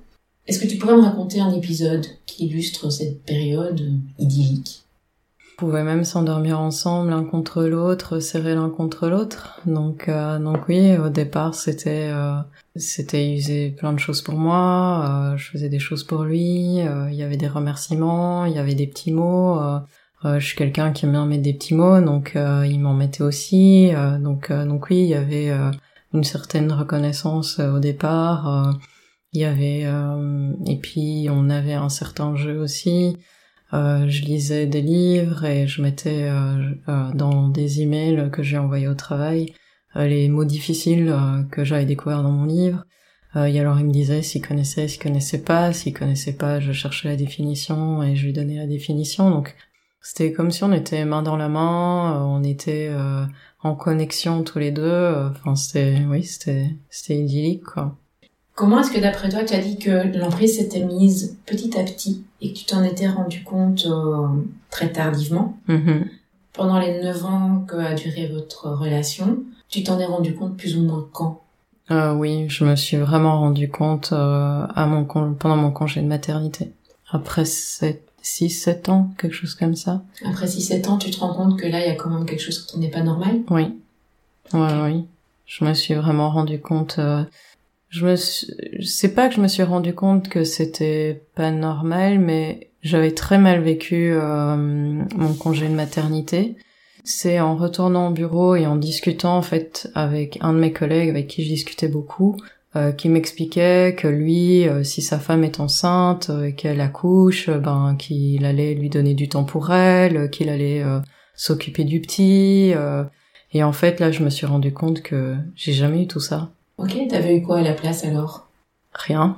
Est-ce 0.46 0.58
que 0.58 0.66
tu 0.66 0.76
pourrais 0.76 0.96
me 0.96 1.02
raconter 1.02 1.40
un 1.40 1.52
épisode 1.52 2.06
qui 2.26 2.46
illustre 2.46 2.90
cette 2.90 3.22
période 3.24 3.82
idyllique? 4.18 4.82
On 5.60 5.66
pouvait 5.66 5.84
même 5.84 6.04
s'endormir 6.04 6.58
ensemble 6.58 7.10
l'un 7.10 7.22
contre 7.22 7.64
l'autre, 7.64 8.18
serrer 8.18 8.54
l'un 8.54 8.70
contre 8.70 9.08
l'autre. 9.08 9.60
Donc 9.66 10.08
euh, 10.08 10.38
donc 10.38 10.66
oui, 10.68 10.96
au 10.96 11.10
départ 11.10 11.54
c'était 11.54 12.08
euh, 12.10 12.36
c'était 12.76 13.36
il 13.36 13.74
plein 13.74 13.92
de 13.92 13.98
choses 13.98 14.22
pour 14.22 14.36
moi, 14.36 15.32
euh, 15.34 15.36
je 15.36 15.50
faisais 15.50 15.68
des 15.68 15.78
choses 15.78 16.02
pour 16.02 16.22
lui, 16.22 16.80
euh, 16.80 17.10
il 17.10 17.16
y 17.16 17.22
avait 17.22 17.36
des 17.36 17.46
remerciements, 17.46 18.46
il 18.46 18.54
y 18.54 18.58
avait 18.58 18.74
des 18.74 18.86
petits 18.86 19.12
mots. 19.12 19.60
Euh, 19.60 20.40
je 20.40 20.46
suis 20.46 20.56
quelqu'un 20.56 20.92
qui 20.92 21.04
aime 21.04 21.12
bien 21.12 21.26
mettre 21.26 21.42
des 21.42 21.52
petits 21.52 21.74
mots, 21.74 22.00
donc 22.00 22.36
euh, 22.36 22.66
il 22.66 22.80
m'en 22.80 22.94
mettait 22.94 23.22
aussi. 23.22 23.94
Euh, 23.94 24.18
donc 24.18 24.50
donc 24.50 24.88
oui, 24.88 25.00
il 25.02 25.08
y 25.08 25.14
avait 25.14 25.50
une 26.14 26.24
certaine 26.24 26.72
reconnaissance 26.72 27.58
au 27.58 27.80
départ. 27.80 28.78
il 29.34 29.42
y 29.42 29.44
avait 29.44 29.86
et 30.66 30.76
puis 30.78 31.28
on 31.30 31.50
avait 31.50 31.74
un 31.74 31.90
certain 31.90 32.34
jeu 32.34 32.58
aussi. 32.58 33.18
Je 33.72 34.24
lisais 34.24 34.66
des 34.66 34.82
livres 34.82 35.44
et 35.44 35.66
je 35.66 35.82
mettais 35.82 36.28
dans 37.14 37.48
des 37.48 37.82
emails 37.82 38.30
que 38.32 38.42
j'ai 38.42 38.58
envoyés 38.58 38.88
au 38.88 38.94
travail 38.94 39.52
les 39.94 40.28
mots 40.28 40.44
difficiles 40.44 41.14
que 41.50 41.64
j'avais 41.64 41.84
découverts 41.84 42.22
dans 42.22 42.32
mon 42.32 42.46
livre. 42.46 42.84
et 43.36 43.60
alors 43.60 43.78
il 43.78 43.86
me 43.86 43.92
disait 43.92 44.22
s'il 44.22 44.46
connaissait, 44.46 44.88
s'il 44.88 45.02
connaissait 45.02 45.42
pas, 45.42 45.72
s'il 45.72 45.94
connaissait 45.94 46.36
pas, 46.36 46.60
je 46.60 46.72
cherchais 46.72 47.08
la 47.08 47.16
définition 47.16 48.02
et 48.02 48.16
je 48.16 48.26
lui 48.26 48.32
donnais 48.32 48.56
la 48.56 48.66
définition. 48.66 49.30
Donc 49.30 49.54
c'était 50.02 50.32
comme 50.32 50.50
si 50.50 50.64
on 50.64 50.72
était 50.72 51.04
main 51.04 51.22
dans 51.22 51.36
la 51.36 51.48
main, 51.48 52.14
euh, 52.14 52.24
on 52.24 52.42
était 52.42 52.88
euh, 52.90 53.24
en 53.62 53.74
connexion 53.74 54.42
tous 54.42 54.58
les 54.58 54.70
deux. 54.70 54.82
Euh, 54.82 55.28
enfin, 55.28 55.54
c'était, 55.56 55.98
oui, 56.08 56.24
c'était, 56.24 56.70
c'était 56.88 57.18
idyllique, 57.18 57.64
quoi. 57.64 57.96
Comment 58.54 58.80
est-ce 58.80 58.90
que 58.90 59.00
d'après 59.00 59.28
toi, 59.28 59.44
tu 59.44 59.54
as 59.54 59.60
dit 59.60 59.78
que 59.78 60.16
l'emprise 60.18 60.56
s'était 60.56 60.84
mise 60.84 61.38
petit 61.46 61.78
à 61.78 61.84
petit? 61.84 62.24
Et 62.40 62.52
que 62.52 62.58
tu 62.58 62.64
t'en 62.64 62.82
étais 62.82 63.08
rendu 63.08 63.42
compte 63.42 63.86
très 64.70 64.90
tardivement 64.92 65.56
mm-hmm. 65.68 66.04
Pendant 66.52 66.78
les 66.78 67.02
neuf 67.02 67.24
ans 67.24 67.64
que 67.66 67.76
a 67.76 67.94
duré 67.94 68.26
votre 68.26 68.68
relation, 68.68 69.38
tu 69.68 69.82
t'en 69.84 69.98
es 69.98 70.04
rendu 70.04 70.34
compte 70.34 70.56
plus 70.56 70.76
ou 70.76 70.82
moins 70.82 71.06
quand? 71.12 71.40
Euh, 71.90 72.12
Oui, 72.12 72.48
je 72.48 72.64
me 72.64 72.74
suis 72.76 72.96
vraiment 72.96 73.38
rendu 73.38 73.70
compte 73.70 74.12
à 74.12 74.86
mon 74.86 75.04
pendant 75.04 75.56
mon 75.56 75.70
congé 75.70 76.02
de 76.02 76.06
maternité. 76.06 76.72
Après 77.12 77.44
cette 77.44 78.10
6-7 78.22 78.90
ans, 78.90 79.10
quelque 79.18 79.34
chose 79.34 79.54
comme 79.54 79.74
ça. 79.74 80.02
Après 80.24 80.46
6-7 80.46 80.88
ans, 80.88 80.98
tu 80.98 81.10
te 81.10 81.20
rends 81.20 81.34
compte 81.34 81.58
que 81.58 81.66
là, 81.66 81.80
il 81.80 81.86
y 81.86 81.90
a 81.90 81.94
quand 81.94 82.10
même 82.10 82.26
quelque 82.26 82.42
chose 82.42 82.66
qui 82.66 82.78
n'est 82.78 82.90
pas 82.90 83.02
normal? 83.02 83.40
Oui. 83.50 83.78
Ouais, 84.52 84.82
oui. 84.84 85.06
Je 85.46 85.64
me 85.64 85.74
suis 85.74 85.94
vraiment 85.94 86.30
rendu 86.30 86.60
compte... 86.60 86.98
Euh, 87.90 87.98
je 87.98 88.06
me 88.06 88.16
sais 88.16 89.14
pas 89.14 89.28
que 89.28 89.34
je 89.34 89.40
me 89.40 89.48
suis 89.48 89.62
rendu 89.62 89.94
compte 89.94 90.28
que 90.28 90.44
c'était 90.44 91.22
pas 91.34 91.50
normal, 91.50 92.18
mais 92.18 92.70
j'avais 92.82 93.12
très 93.12 93.38
mal 93.38 93.60
vécu 93.60 94.12
euh, 94.12 94.56
mon 94.56 95.34
congé 95.34 95.68
de 95.68 95.74
maternité. 95.74 96.56
C'est 97.04 97.40
en 97.40 97.56
retournant 97.56 98.08
au 98.08 98.12
bureau 98.12 98.56
et 98.56 98.66
en 98.66 98.76
discutant 98.76 99.36
en 99.36 99.42
fait 99.42 99.90
avec 99.94 100.38
un 100.42 100.52
de 100.52 100.58
mes 100.58 100.72
collègues 100.72 101.08
avec 101.08 101.28
qui 101.28 101.44
je 101.44 101.48
discutais 101.48 101.88
beaucoup, 101.88 102.36
euh, 102.76 102.92
qui 102.92 103.08
m'expliquait 103.08 103.96
que 103.98 104.06
lui, 104.06 104.68
euh, 104.68 104.84
si 104.84 105.02
sa 105.02 105.18
femme 105.18 105.42
est 105.42 105.58
enceinte 105.58 106.30
euh, 106.30 106.44
et 106.44 106.54
qu'elle 106.54 106.80
accouche, 106.80 107.50
ben 107.50 107.96
qu'il 107.98 108.44
allait 108.44 108.74
lui 108.74 108.88
donner 108.88 109.14
du 109.14 109.28
temps 109.28 109.42
pour 109.42 109.72
elle, 109.72 110.30
qu'il 110.30 110.48
allait 110.48 110.84
s'occuper 111.34 111.82
du 111.82 112.00
petit. 112.00 112.72
et 113.52 113.64
en 113.64 113.72
fait, 113.72 113.98
là, 113.98 114.12
je 114.12 114.22
me 114.22 114.30
suis 114.30 114.46
rendu 114.46 114.72
compte 114.72 115.02
que 115.02 115.36
j'ai 115.56 115.72
jamais 115.72 116.04
eu 116.04 116.06
tout 116.06 116.20
ça. 116.20 116.52
Ok, 116.80 116.96
t'avais 117.10 117.36
eu 117.36 117.42
quoi 117.42 117.58
à 117.58 117.62
la 117.62 117.74
place 117.74 118.04
alors? 118.04 118.48
Rien. 118.94 119.36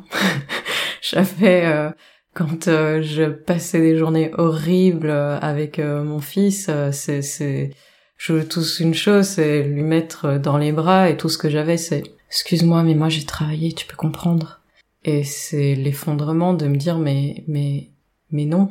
J'avais 1.03 1.93
quand 2.35 2.67
je 2.67 3.29
passais 3.31 3.81
des 3.81 3.99
journées 3.99 4.31
horribles 4.39 5.11
avec 5.11 5.81
mon 5.81 6.21
fils, 6.21 6.71
c'est 6.93 7.21
c'est 7.21 7.71
je 8.17 8.33
veux 8.33 8.47
tous 8.47 8.79
une 8.79 8.95
chose, 8.95 9.27
c'est 9.27 9.65
lui 9.65 9.83
mettre 9.83 10.39
dans 10.39 10.57
les 10.57 10.71
bras 10.71 11.11
et 11.11 11.17
tout 11.17 11.29
ce 11.29 11.37
que 11.37 11.51
j'avais, 11.51 11.79
c'est 11.79 12.05
excuse-moi, 12.29 12.85
mais 12.85 12.95
moi 12.95 13.09
j'ai 13.09 13.25
travaillé, 13.25 13.73
tu 13.73 13.89
peux 13.89 13.97
comprendre. 13.97 14.61
Et 15.05 15.25
c'est 15.25 15.75
l'effondrement 15.75 16.55
de 16.55 16.69
me 16.69 16.77
dire, 16.77 16.99
mais, 16.99 17.43
mais, 17.49 17.91
mais 18.31 18.45
non. 18.45 18.69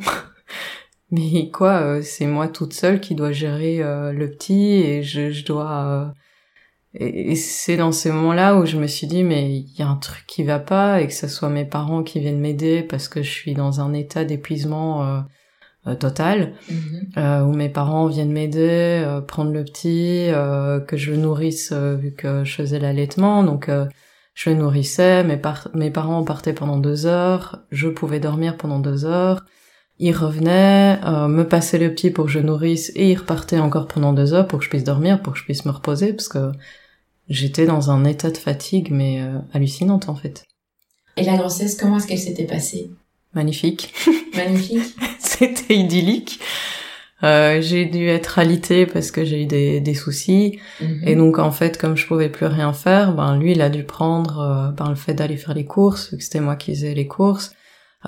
mais 1.12 1.50
quoi, 1.51 2.01
c'est 2.01 2.25
moi 2.25 2.48
toute 2.48 2.72
seule 2.72 3.01
qui 3.01 3.16
dois 3.16 3.34
gérer 3.34 3.80
le 3.80 4.32
petit 4.32 4.75
et 4.75 5.04
je, 5.04 5.32
je 5.32 5.44
dois 5.44 6.13
et, 6.93 7.36
c'est 7.36 7.77
dans 7.77 7.91
ces 7.91 8.12
moments-là 8.12 8.57
où 8.57 8.65
je 8.65 8.77
me 8.77 8.88
suis 8.88 9.07
dit, 9.07 9.24
mais 9.24 9.50
il 9.50 9.74
y 9.77 9.81
a 9.81 9.88
un 9.88 9.95
truc 9.95 10.25
qui 10.27 10.43
va 10.43 10.60
pas, 10.60 11.01
et 11.01 11.07
que 11.07 11.13
ce 11.13 11.27
soit 11.27 11.50
mes 11.50 11.65
parents 11.65 12.03
qui 12.03 12.19
viennent 12.19 12.39
m'aider 12.39 12.83
parce 12.83 13.07
que 13.07 13.24
je 13.24 13.29
suis 13.29 13.53
dans 13.53 13.79
un 13.79 13.93
état 13.93 14.25
d'épuisement 14.25 15.05
euh, 15.05 15.21
euh 15.88 15.95
total, 15.95 16.53
euh, 17.17 17.41
où 17.43 17.53
mes 17.53 17.69
parents 17.69 18.07
viennent 18.07 18.33
m'aider, 18.33 19.03
euh, 19.05 19.21
prendre 19.21 19.51
le 19.51 19.63
petit, 19.63 20.27
que 20.88 20.98
je 20.98 21.12
le 21.12 21.17
nourrisse 21.17 21.71
vu 21.71 22.13
que 22.13 22.43
je 22.43 22.55
faisais 22.55 22.79
l'allaitement, 22.79 23.43
donc 23.43 23.69
je 24.33 24.50
le 24.50 24.55
nourrissais, 24.57 25.24
mes, 25.24 25.39
mes 25.74 25.91
parents 25.91 26.24
partaient 26.24 26.53
pendant 26.53 26.77
deux 26.77 27.05
heures, 27.05 27.63
je 27.71 27.88
pouvais 27.88 28.19
dormir 28.19 28.57
pendant 28.57 28.79
deux 28.79 29.05
heures, 29.05 29.45
ils 29.98 30.15
revenaient, 30.15 31.00
me 31.29 31.43
passaient 31.43 31.77
le 31.77 31.93
petit 31.93 32.12
pour 32.12 32.25
que 32.25 32.31
je 32.31 32.39
nourrisse, 32.39 32.91
et 32.95 33.12
ils 33.12 33.17
repartaient 33.17 33.60
encore 33.60 33.88
pendant 33.88 34.13
deux 34.13 34.33
heures 34.33 34.48
pour 34.48 34.60
que 34.60 34.65
je 34.65 34.69
puisse 34.69 34.83
dormir, 34.83 35.21
pour 35.21 35.33
que 35.33 35.39
je 35.39 35.45
puisse 35.45 35.65
me 35.65 35.71
reposer, 35.71 36.13
parce 36.13 36.27
que 36.27 36.51
j'étais 37.32 37.66
dans 37.66 37.90
un 37.90 38.04
état 38.04 38.30
de 38.30 38.38
fatigue, 38.38 38.90
mais 38.92 39.22
euh, 39.22 39.40
hallucinante 39.54 40.10
en 40.10 40.16
fait. 40.16 40.44
Et 41.18 41.24
la 41.24 41.38
grossesse, 41.38 41.76
comment 41.76 41.98
est-ce 41.98 42.08
qu'elle 42.08 42.20
s'était 42.20 42.46
passée? 42.46 42.92
Magnifique. 43.34 43.94
Magnifique. 44.36 44.96
C'était 45.20 45.76
idyllique. 45.76 46.40
Euh, 47.24 47.62
j'ai 47.62 47.86
dû 47.86 48.08
être 48.08 48.40
alitée 48.40 48.86
parce 48.86 49.12
que 49.12 49.24
j'ai 49.24 49.44
eu 49.44 49.46
des, 49.46 49.80
des 49.80 49.94
soucis 49.94 50.60
mhm. 50.82 51.04
et 51.06 51.16
donc 51.16 51.38
en 51.38 51.52
fait 51.52 51.78
comme 51.78 51.96
je 51.96 52.08
pouvais 52.08 52.30
plus 52.30 52.48
rien 52.48 52.74
faire 52.74 53.14
ben 53.14 53.38
lui 53.38 53.52
il 53.52 53.62
a 53.62 53.70
dû 53.70 53.84
prendre 53.84 54.40
euh, 54.40 54.72
ben, 54.72 54.90
le 54.90 54.96
fait 54.96 55.14
d'aller 55.14 55.38
faire 55.38 55.54
les 55.54 55.66
courses 55.66 56.10
vu 56.10 56.18
que 56.18 56.24
c'était 56.24 56.40
moi 56.40 56.56
qui 56.56 56.74
faisais 56.74 56.96
les 56.96 57.06
courses 57.06 57.54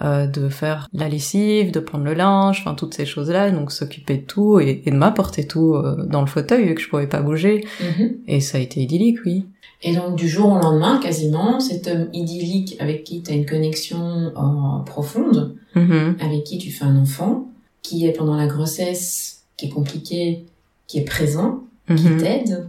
euh, 0.02 0.26
de 0.26 0.50
faire 0.50 0.90
la 0.92 1.08
lessive, 1.08 1.70
de 1.72 1.80
prendre 1.80 2.04
le 2.04 2.16
linge, 2.16 2.62
enfin 2.62 2.74
toutes 2.74 2.96
ces 2.96 3.06
choses-là, 3.06 3.52
donc 3.52 3.72
s'occuper 3.72 4.18
de 4.18 4.24
tout 4.24 4.60
et, 4.60 4.82
de 4.86 4.92
m'apporter 4.92 5.46
tout 5.46 5.76
euh, 5.76 6.04
dans 6.08 6.22
le 6.22 6.28
fauteuil 6.28 6.66
vu 6.66 6.74
que 6.74 6.82
je 6.82 6.90
pouvais 6.90 7.06
pas 7.06 7.22
bouger. 7.22 7.64
Mhm. 7.80 8.18
Et 8.28 8.42
ça 8.42 8.58
a 8.58 8.62
été 8.62 8.82
idyllique, 8.82 9.20
oui. 9.24 9.46
Et 9.84 9.94
donc 9.94 10.16
du 10.16 10.28
jour 10.28 10.52
au 10.52 10.58
lendemain, 10.58 11.00
quasiment, 11.00 11.60
cet 11.60 11.88
homme 11.88 12.08
idyllique 12.12 12.76
avec 12.80 13.04
qui 13.04 13.22
tu 13.22 13.32
as 13.32 13.36
une 13.36 13.46
connexion 13.46 14.32
euh, 14.36 14.84
profonde, 14.84 15.58
mhm. 15.76 16.16
avec 16.20 16.44
qui 16.44 16.58
tu 16.58 16.72
fais 16.72 16.86
un 16.86 16.98
enfant, 16.98 17.48
qui 17.84 18.08
est 18.08 18.14
pendant 18.14 18.36
la 18.36 18.48
grossesse, 18.48 19.44
qui 19.58 19.68
est 19.68 19.70
compliqué, 19.70 20.46
qui 20.88 20.98
est 20.98 21.06
présent, 21.06 21.66
qui 21.88 22.08
mhm. 22.08 22.18
t'aide. 22.18 22.68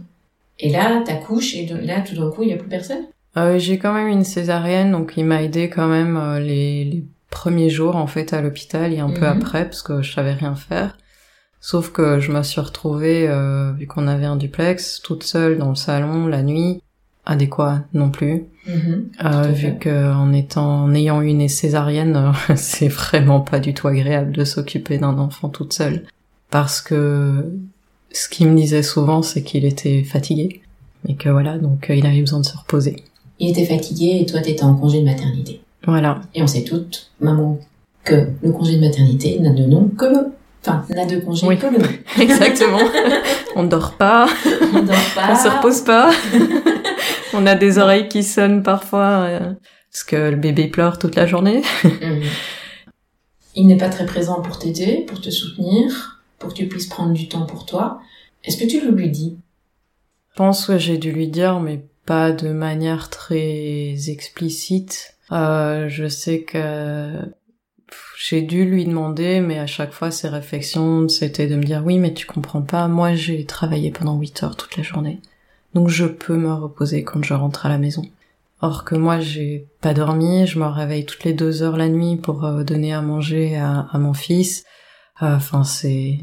Et 0.59 0.69
là, 0.69 1.01
t'accouches 1.03 1.55
et 1.55 1.65
là, 1.65 2.01
tout 2.01 2.15
d'un 2.15 2.29
coup, 2.29 2.43
il 2.43 2.49
y 2.49 2.53
a 2.53 2.57
plus 2.57 2.69
personne. 2.69 3.05
Euh, 3.37 3.59
j'ai 3.59 3.77
quand 3.77 3.93
même 3.93 4.07
une 4.07 4.23
césarienne, 4.23 4.91
donc 4.91 5.13
il 5.17 5.25
m'a 5.25 5.43
aidé 5.43 5.69
quand 5.69 5.87
même 5.87 6.37
les, 6.37 6.85
les 6.85 7.05
premiers 7.29 7.69
jours 7.69 7.97
en 7.97 8.07
fait 8.07 8.31
à 8.33 8.41
l'hôpital 8.41 8.93
et 8.93 8.99
un 8.99 9.09
peu 9.09 9.25
mhm. 9.25 9.37
après 9.37 9.65
parce 9.65 9.81
que 9.81 10.01
je 10.01 10.13
savais 10.13 10.33
rien 10.33 10.55
faire. 10.55 10.97
Sauf 11.59 11.91
que 11.91 12.19
je 12.19 12.31
me 12.31 12.43
suis 12.43 12.61
retrouvée, 12.61 13.27
euh, 13.27 13.71
vu 13.71 13.87
qu'on 13.87 14.07
avait 14.07 14.25
un 14.25 14.35
duplex, 14.35 15.01
toute 15.01 15.23
seule 15.23 15.57
dans 15.57 15.69
le 15.69 15.75
salon 15.75 16.27
la 16.27 16.43
nuit, 16.43 16.81
adéquat 17.25 17.83
non 17.93 18.11
plus. 18.11 18.45
Mhm. 18.67 19.09
euh, 19.25 19.47
vu 19.51 19.77
que 19.79 20.13
en 20.13 20.31
étant, 20.31 20.83
en 20.83 20.93
ayant 20.93 21.21
une 21.21 21.49
césarienne, 21.49 22.33
c'est 22.55 22.87
vraiment 22.87 23.41
pas 23.41 23.59
du 23.59 23.73
tout 23.73 23.87
agréable 23.87 24.31
de 24.31 24.43
s'occuper 24.43 24.97
d'un 24.97 25.17
enfant 25.17 25.49
toute 25.49 25.73
seule, 25.73 26.03
parce 26.51 26.81
que 26.81 27.51
ce 28.11 28.29
qu'il 28.29 28.47
me 28.47 28.55
disait 28.55 28.83
souvent, 28.83 29.23
c'est 29.23 29.41
qu'il 29.41 29.65
était 29.65 30.03
fatigué 30.03 30.61
et 31.07 31.15
que 31.15 31.29
voilà, 31.29 31.57
donc 31.57 31.89
euh, 31.89 31.95
il 31.95 32.05
avait 32.05 32.21
besoin 32.21 32.41
de 32.41 32.45
se 32.45 32.55
reposer. 32.55 33.03
Il 33.39 33.49
était 33.49 33.65
fatigué 33.65 34.19
et 34.21 34.25
toi 34.25 34.41
t'étais 34.41 34.63
en 34.63 34.75
congé 34.75 34.99
de 34.99 35.05
maternité. 35.05 35.61
Voilà. 35.85 36.21
Et 36.33 36.41
on 36.41 36.47
sait 36.47 36.63
toutes, 36.63 37.11
maman, 37.19 37.59
que 38.03 38.29
le 38.41 38.51
congé 38.51 38.75
de 38.75 38.81
maternité 38.81 39.39
n'a 39.39 39.51
de 39.51 39.65
nom 39.65 39.89
que 39.89 40.05
le... 40.05 40.27
Enfin, 40.61 40.83
n'a 40.89 41.05
de 41.05 41.19
congé 41.19 41.45
que 41.57 41.67
le 41.67 41.77
nom. 41.77 41.89
Exactement. 42.19 42.79
on 43.55 43.63
ne 43.63 43.67
dort 43.67 43.93
pas. 43.93 44.27
On 44.73 44.81
dort 44.81 44.95
pas. 45.13 45.31
on 45.31 45.35
se 45.35 45.47
repose 45.47 45.81
pas. 45.81 46.11
on 47.33 47.45
a 47.45 47.55
des 47.55 47.77
oreilles 47.77 48.07
qui 48.07 48.23
sonnent 48.23 48.63
parfois 48.63 49.25
euh, 49.27 49.53
parce 49.91 50.03
que 50.03 50.15
le 50.15 50.37
bébé 50.37 50.67
pleure 50.67 50.97
toute 50.97 51.15
la 51.15 51.27
journée. 51.27 51.61
Mhm. 51.83 52.23
Il 53.55 53.67
n'est 53.67 53.77
pas 53.77 53.89
très 53.89 54.05
présent 54.05 54.41
pour 54.41 54.59
t'aider, 54.59 55.05
pour 55.07 55.21
te 55.21 55.29
soutenir, 55.29 56.21
pour 56.39 56.49
que 56.49 56.55
tu 56.55 56.67
puisses 56.67 56.87
prendre 56.87 57.13
du 57.13 57.29
temps 57.29 57.45
pour 57.45 57.65
toi. 57.65 58.01
Est-ce 58.43 58.57
que 58.57 58.65
tu 58.65 58.81
le 58.81 58.91
lui 58.91 59.09
dis 59.09 59.37
Je 60.31 60.35
pense 60.35 60.65
que 60.65 60.77
j'ai 60.77 60.97
dû 60.97 61.11
lui 61.11 61.29
dire, 61.29 61.59
mais 61.59 61.85
pas 62.05 62.31
de 62.31 62.49
manière 62.49 63.09
très 63.09 64.09
explicite. 64.09 65.15
Euh, 65.31 65.89
je 65.89 66.07
sais 66.07 66.41
que 66.41 67.13
j'ai 68.17 68.41
dû 68.41 68.65
lui 68.65 68.85
demander, 68.85 69.41
mais 69.41 69.59
à 69.59 69.67
chaque 69.67 69.91
fois 69.91 70.11
ses 70.11 70.29
réflexions, 70.29 71.07
c'était 71.09 71.47
de 71.47 71.55
me 71.55 71.63
dire 71.63 71.83
oui, 71.85 71.99
mais 71.99 72.13
tu 72.13 72.25
comprends 72.25 72.61
pas, 72.61 72.87
moi 72.87 73.15
j'ai 73.15 73.45
travaillé 73.45 73.91
pendant 73.91 74.17
8 74.17 74.43
heures 74.43 74.55
toute 74.55 74.77
la 74.77 74.83
journée, 74.83 75.19
donc 75.73 75.89
je 75.89 76.05
peux 76.05 76.37
me 76.37 76.53
reposer 76.53 77.03
quand 77.03 77.23
je 77.23 77.33
rentre 77.33 77.65
à 77.65 77.69
la 77.69 77.77
maison. 77.77 78.03
Or 78.61 78.85
que 78.85 78.95
moi 78.95 79.19
j'ai 79.19 79.67
pas 79.81 79.93
dormi, 79.93 80.47
je 80.47 80.59
me 80.59 80.65
réveille 80.65 81.05
toutes 81.05 81.23
les 81.23 81.33
deux 81.33 81.61
heures 81.61 81.77
la 81.77 81.89
nuit 81.89 82.15
pour 82.15 82.45
euh, 82.45 82.63
donner 82.63 82.93
à 82.93 83.01
manger 83.01 83.57
à, 83.57 83.89
mon 83.95 84.13
fils. 84.13 84.63
Euh, 85.21 85.35
enfin 85.35 85.63
c'est 85.63 86.19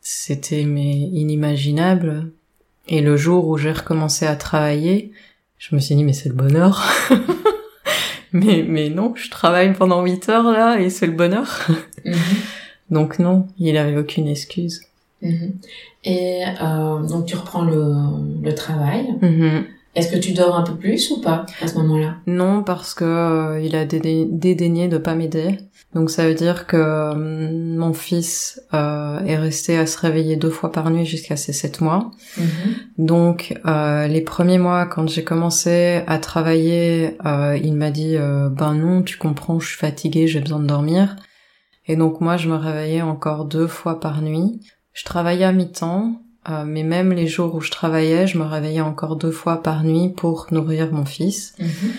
c'était 0.00 0.64
mais 0.64 0.92
inimaginable. 0.92 2.30
Et 2.88 3.00
le 3.00 3.16
jour 3.16 3.48
où 3.48 3.56
j'ai 3.56 3.72
recommencé 3.72 4.26
à 4.26 4.36
travailler, 4.36 5.12
je 5.58 5.74
me 5.74 5.80
suis 5.80 5.94
dit 5.94 6.04
mais 6.04 6.12
c'est 6.12 6.28
le 6.28 6.34
bonheur. 6.34 6.84
mais 8.32 8.64
mais 8.66 8.90
non, 8.90 9.14
je 9.16 9.30
travaille 9.30 9.72
pendant 9.72 10.02
8 10.02 10.28
heures 10.28 10.52
là 10.52 10.80
et 10.80 10.90
c'est 10.90 11.06
le 11.06 11.12
bonheur. 11.12 11.66
Mhm. 12.04 12.14
Donc 12.90 13.18
non, 13.18 13.48
il 13.58 13.76
avait 13.76 13.96
aucune 13.96 14.28
excuse. 14.28 14.82
Mhm. 15.22 15.54
Et 16.04 16.44
euh, 16.62 17.02
donc 17.06 17.26
tu 17.26 17.36
reprends 17.36 17.64
le, 17.64 18.42
le 18.42 18.54
travail. 18.54 19.06
Mhm. 19.20 19.64
Est-ce 19.96 20.12
que 20.12 20.18
tu 20.18 20.32
dors 20.32 20.56
un 20.56 20.62
peu 20.62 20.76
plus 20.76 21.10
ou 21.10 21.22
pas 21.22 21.46
à 21.62 21.66
ce 21.66 21.74
moment-là? 21.76 22.16
Non, 22.26 22.62
parce 22.62 22.92
que 22.92 23.04
euh, 23.04 23.60
il 23.60 23.74
a 23.74 23.86
dédaigné 23.86 24.88
de 24.88 24.98
pas 24.98 25.14
m'aider. 25.14 25.58
Donc 25.94 26.10
ça 26.10 26.28
veut 26.28 26.34
dire 26.34 26.66
que 26.66 26.76
euh, 26.76 27.14
mon 27.14 27.94
fils 27.94 28.60
euh, 28.74 29.18
est 29.20 29.38
resté 29.38 29.78
à 29.78 29.86
se 29.86 29.98
réveiller 29.98 30.36
deux 30.36 30.50
fois 30.50 30.70
par 30.70 30.90
nuit 30.90 31.06
jusqu'à 31.06 31.36
ses 31.36 31.54
sept 31.54 31.80
mois. 31.80 32.10
Mhm. 32.36 32.46
Donc 32.98 33.58
euh, 33.64 34.06
les 34.06 34.20
premiers 34.20 34.58
mois, 34.58 34.84
quand 34.84 35.08
j'ai 35.08 35.24
commencé 35.24 36.02
à 36.06 36.18
travailler, 36.18 37.16
euh, 37.24 37.56
il 37.56 37.72
m'a 37.72 37.90
dit 37.90 38.16
ben 38.18 38.74
non, 38.74 39.02
tu 39.02 39.16
comprends, 39.16 39.58
je 39.58 39.68
suis 39.68 39.78
fatiguée, 39.78 40.26
j'ai 40.26 40.40
besoin 40.40 40.60
de 40.60 40.66
dormir. 40.66 41.16
Et 41.86 41.96
donc 41.96 42.20
moi, 42.20 42.36
je 42.36 42.50
me 42.50 42.56
réveillais 42.56 43.00
encore 43.02 43.46
deux 43.46 43.66
fois 43.66 43.98
par 43.98 44.20
nuit. 44.20 44.60
Je 44.92 45.04
travaillais 45.04 45.44
à 45.44 45.52
mi-temps, 45.52 46.20
mais 46.66 46.82
même 46.82 47.12
les 47.12 47.26
jours 47.26 47.54
où 47.54 47.60
je 47.60 47.70
travaillais, 47.70 48.26
je 48.26 48.38
me 48.38 48.44
réveillais 48.44 48.80
encore 48.80 49.16
deux 49.16 49.30
fois 49.30 49.62
par 49.62 49.82
nuit 49.84 50.10
pour 50.16 50.46
nourrir 50.50 50.92
mon 50.92 51.04
fils. 51.04 51.54
Mhm. 51.58 51.92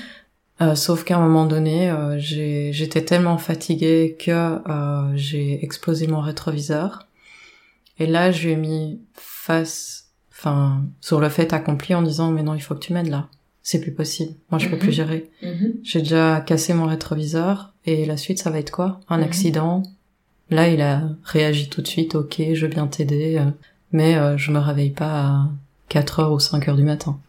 Euh, 0.60 0.76
sauf 0.76 1.04
qu'à 1.04 1.18
un 1.18 1.22
moment 1.22 1.46
donné, 1.46 1.92
euh, 1.92 2.18
j'étais 2.20 3.04
tellement 3.04 3.38
fatiguée 3.38 4.18
que 4.20 4.32
euh, 4.32 5.12
j'ai 5.16 5.64
explosé 5.64 6.08
mon 6.08 6.20
rétroviseur. 6.20 7.08
Et 8.00 8.08
là, 8.08 8.32
je 8.32 8.48
lui 8.48 8.54
ai 8.54 8.56
mis 8.56 9.00
face, 9.14 10.08
enfin, 10.32 10.84
sur 11.00 11.20
le 11.20 11.30
fait 11.30 11.54
accompli 11.54 11.94
en 11.94 12.02
disant 12.02 12.32
mais 12.32 12.44
non, 12.44 12.56
il 12.56 12.62
faut 12.62 12.74
que 12.74 12.80
tu 12.80 12.94
m'aides 12.94 13.10
là. 13.10 13.28
C'est 13.62 13.82
plus 13.82 13.92
possible. 13.92 14.34
Moi, 14.50 14.60
je 14.60 14.70
peux 14.70 14.78
plus 14.78 14.88
mhm. 14.88 14.94
gérer. 14.94 15.30
Mhm. 15.44 15.74
J'ai 15.84 16.00
déjà 16.00 16.42
cassé 16.42 16.74
mon 16.74 16.86
rétroviseur 16.86 17.74
et 17.86 18.06
la 18.06 18.18
suite, 18.18 18.40
ça 18.40 18.50
va 18.50 18.60
être 18.60 18.72
quoi? 18.72 19.00
Un 19.10 19.22
accident? 19.22 19.84
Là, 20.50 20.70
il 20.70 20.82
a 20.82 21.04
réagi 21.24 21.70
tout 21.70 21.82
de 21.82 21.88
suite. 21.88 22.16
Ok, 22.16 22.42
je 22.54 22.66
veux 22.66 22.72
bien 22.72 22.88
t'aider, 22.88 23.44
mais 23.92 24.38
je 24.38 24.52
me 24.52 24.60
réveille 24.60 24.92
pas 24.92 25.26
à 25.26 25.50
4 25.90 26.20
heures 26.20 26.32
ou 26.34 26.40
5 26.40 26.68
heures 26.68 26.76
du 26.76 26.84
matin. 26.84 27.20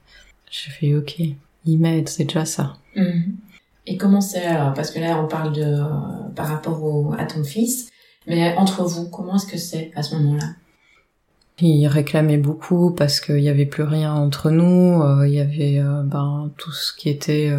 J'ai 0.50 0.70
fait 0.70 0.94
ok, 0.94 1.20
il 1.64 1.78
m'aide, 1.78 2.08
c'est 2.08 2.24
déjà 2.24 2.44
ça. 2.44 2.74
Mhm. 2.96 3.36
Et 3.86 3.96
comment 3.96 4.20
c'est 4.20 4.44
alors 4.44 4.74
Parce 4.74 4.90
que 4.90 5.00
là, 5.00 5.18
on 5.22 5.26
parle 5.26 5.52
de 5.54 5.62
euh, 5.62 5.84
par 6.36 6.48
rapport 6.48 6.84
au, 6.84 7.14
à 7.16 7.24
ton 7.24 7.42
fils, 7.42 7.88
mais 8.26 8.54
entre 8.56 8.84
vous, 8.84 9.08
comment 9.08 9.36
est-ce 9.36 9.46
que 9.46 9.56
c'est 9.56 9.90
à 9.94 10.02
ce 10.02 10.14
moment-là? 10.16 10.48
Il 11.60 11.86
réclamait 11.86 12.36
beaucoup 12.36 12.90
parce 12.90 13.18
qu'il 13.18 13.36
n'y 13.36 13.48
avait 13.48 13.66
plus 13.66 13.82
rien 13.82 14.12
entre 14.12 14.50
nous. 14.50 15.02
Euh, 15.02 15.26
il 15.26 15.34
y 15.34 15.40
avait 15.40 15.78
euh, 15.78 16.02
ben, 16.04 16.52
tout 16.58 16.70
ce 16.70 16.92
qui 16.94 17.08
était 17.08 17.50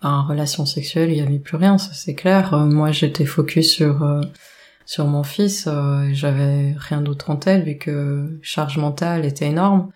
en 0.00 0.26
relation 0.26 0.66
sexuelle, 0.66 1.10
il 1.10 1.16
n'y 1.16 1.20
avait 1.20 1.38
plus 1.38 1.56
rien, 1.56 1.78
ça 1.78 1.92
c'est 1.92 2.14
clair. 2.14 2.56
moi, 2.66 2.90
j'étais 2.90 3.26
focus 3.26 3.70
sur 3.70 4.02
sur 4.86 5.06
mon 5.06 5.22
fils, 5.22 5.68
j'avais 6.12 6.74
rien 6.76 7.00
d'autre 7.00 7.30
en 7.30 7.36
tête 7.36 7.64
vu 7.64 7.78
que 7.78 8.38
charge 8.42 8.78
mentale 8.78 9.24
était 9.24 9.46
énorme. 9.46 9.90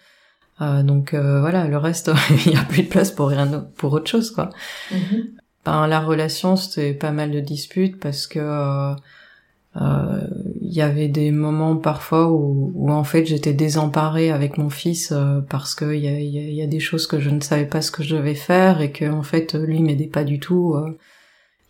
Euh, 0.60 0.82
donc 0.82 1.12
euh, 1.12 1.40
voilà, 1.40 1.66
le 1.66 1.76
reste, 1.76 2.10
il 2.46 2.52
n'y 2.52 2.58
a 2.58 2.64
plus 2.64 2.82
de 2.82 2.88
place 2.88 3.10
pour 3.10 3.28
rien, 3.28 3.46
pour 3.76 3.92
autre 3.92 4.10
chose 4.10 4.30
quoi. 4.30 4.50
Mm-hmm. 4.90 5.24
Ben, 5.64 5.86
la 5.86 6.00
relation, 6.00 6.56
c'était 6.56 6.94
pas 6.94 7.10
mal 7.10 7.30
de 7.30 7.40
disputes 7.40 7.98
parce 7.98 8.26
que 8.26 8.38
euh, 8.38 10.20
il 10.62 10.72
y 10.72 10.80
avait 10.80 11.08
des 11.08 11.32
moments 11.32 11.76
parfois 11.76 12.30
où, 12.30 12.72
où 12.74 12.90
en 12.90 13.04
fait 13.04 13.26
j'étais 13.26 13.52
désemparée 13.52 14.30
avec 14.30 14.58
mon 14.58 14.70
fils 14.70 15.12
parce 15.50 15.74
que 15.74 15.92
il 15.92 16.00
y 16.02 16.08
a, 16.08 16.18
y 16.20 16.62
a, 16.62 16.66
des 16.66 16.80
choses 16.80 17.06
que 17.06 17.18
je 17.18 17.30
ne 17.30 17.40
savais 17.40 17.66
pas 17.66 17.82
ce 17.82 17.90
que 17.90 18.02
je 18.02 18.16
devais 18.16 18.36
faire 18.36 18.80
et 18.80 18.92
que 18.92 19.10
en 19.10 19.22
fait 19.22 19.54
lui 19.54 19.82
m'aidait 19.82 20.06
pas 20.06 20.24
du 20.24 20.38
tout 20.38 20.76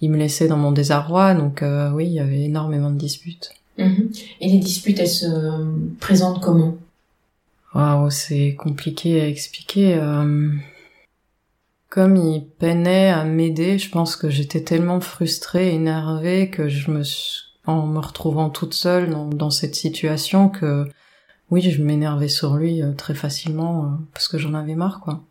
il 0.01 0.11
me 0.11 0.17
laissait 0.17 0.49
dans 0.49 0.57
mon 0.57 0.73
désarroi. 0.73 1.35
Donc 1.35 1.63
euh, 1.63 1.91
oui, 1.91 2.07
il 2.07 2.13
y 2.13 2.21
avait 2.21 2.43
énormément 2.43 2.91
de 2.91 2.99
disputes. 2.99 3.51
Mhm. 3.79 4.11
Et 4.41 4.49
les 4.49 4.59
disputes, 4.59 4.99
elles 4.99 5.09
se 5.09 5.27
présentent 6.01 6.43
comment? 6.43 6.77
Waouh, 7.75 8.11
c'est 8.11 8.55
compliqué 8.55 9.21
à 9.21 9.29
expliquer. 9.29 9.95
Euh, 9.95 10.51
comme 11.89 12.17
il 12.17 12.47
peinait 12.59 13.11
à 13.11 13.25
m'aider, 13.25 13.79
je 13.79 13.91
pense 13.91 14.17
que 14.17 14.31
j'étais 14.31 14.63
tellement 14.63 15.01
frustrée, 15.01 15.75
énervée 15.75 16.51
que 16.51 16.69
je 16.69 16.91
me 16.91 17.03
suis, 17.03 17.47
en 17.67 17.87
me 17.87 17.99
retrouvant 17.99 18.51
toute 18.51 18.75
seule 18.75 19.11
dans, 19.11 19.51
cette 19.51 19.75
situation 19.75 20.49
que 20.49 20.87
oui, 21.51 21.63
je 21.63 21.83
m'énervais 21.83 22.29
sur 22.29 22.57
lui 22.57 22.83
euh, 22.83 22.93
très 22.93 23.15
facilement 23.15 23.85
euh, 23.85 23.89
parce 24.13 24.29
que 24.29 24.39
j'en 24.39 24.55
avais 24.55 24.75
marre 24.75 25.01
quoi. 25.01 25.23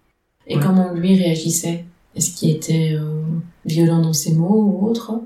Et 0.48 0.60
comment 0.60 0.93
lui 0.93 1.17
réagissait? 1.17 1.86
Est-ce 2.15 2.31
qu'il 2.31 2.51
était 2.51 2.98
violent 3.65 4.01
dans 4.01 4.13
ses 4.13 4.34
mots 4.34 4.63
ou 4.63 4.88
autre 4.88 5.22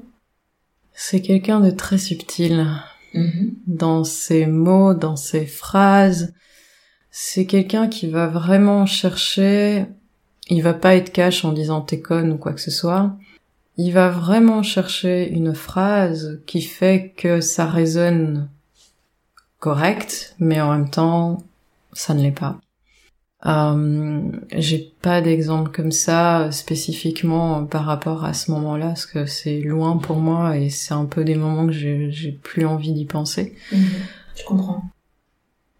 C'est 0.93 1.21
quelqu'un 1.21 1.59
de 1.59 1.71
très 1.71 1.97
subtil. 1.97 2.65
Mhm. 3.13 3.55
Dans 3.67 4.03
ses 4.03 4.45
mots, 4.45 4.93
dans 4.93 5.15
ses 5.15 5.45
phrases, 5.45 6.33
c'est 7.11 7.45
quelqu'un 7.45 7.87
qui 7.87 8.07
va 8.07 8.27
vraiment 8.27 8.85
chercher, 8.85 9.85
il 10.49 10.61
va 10.61 10.73
pas 10.73 10.95
être 10.95 11.11
cash 11.11 11.43
en 11.43 11.53
disant 11.53 11.81
t'es 11.81 11.99
conne 11.99 12.31
ou 12.31 12.37
quoi 12.37 12.53
que 12.53 12.61
ce 12.61 12.71
soit. 12.71 13.15
Il 13.77 13.93
va 13.93 14.09
vraiment 14.09 14.61
chercher 14.61 15.29
une 15.29 15.55
phrase 15.55 16.41
qui 16.45 16.61
fait 16.61 17.13
que 17.15 17.39
ça 17.39 17.65
résonne 17.65 18.49
correct, 19.59 20.35
mais 20.39 20.59
en 20.61 20.71
même 20.71 20.89
temps, 20.89 21.43
ça 21.93 22.13
ne 22.13 22.21
l'est 22.21 22.31
pas. 22.31 22.59
Euh, 23.45 24.21
j'ai 24.51 24.93
pas 25.01 25.21
d'exemple 25.21 25.71
comme 25.71 25.93
ça 25.93 26.51
spécifiquement 26.51 27.65
par 27.65 27.85
rapport 27.85 28.25
à 28.25 28.33
ce 28.33 28.51
moment-là, 28.51 28.87
parce 28.87 29.05
que 29.05 29.25
c'est 29.25 29.61
loin 29.61 29.97
pour 29.97 30.17
moi 30.17 30.57
et 30.57 30.69
c'est 30.69 30.93
un 30.93 31.05
peu 31.05 31.23
des 31.23 31.35
moments 31.35 31.67
que 31.67 31.71
j'ai 31.71 32.31
plus 32.43 32.65
envie 32.65 32.91
d'y 32.91 33.05
penser. 33.05 33.55
Mhm. 33.71 33.79
je 34.35 34.43
comprends 34.43 34.83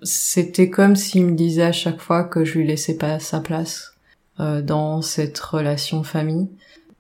c'était 0.02 0.70
comme 0.70 0.96
s'il 0.96 1.26
me 1.26 1.36
disait 1.36 1.64
à 1.64 1.72
chaque 1.72 2.00
fois 2.00 2.24
que 2.24 2.46
je 2.46 2.58
lui 2.58 2.68
laissais 2.68 2.96
pas 2.96 3.20
sa 3.20 3.40
place 3.40 3.96
euh, 4.40 4.62
dans 4.62 5.02
cette 5.02 5.40
relation 5.40 6.04
famille, 6.04 6.48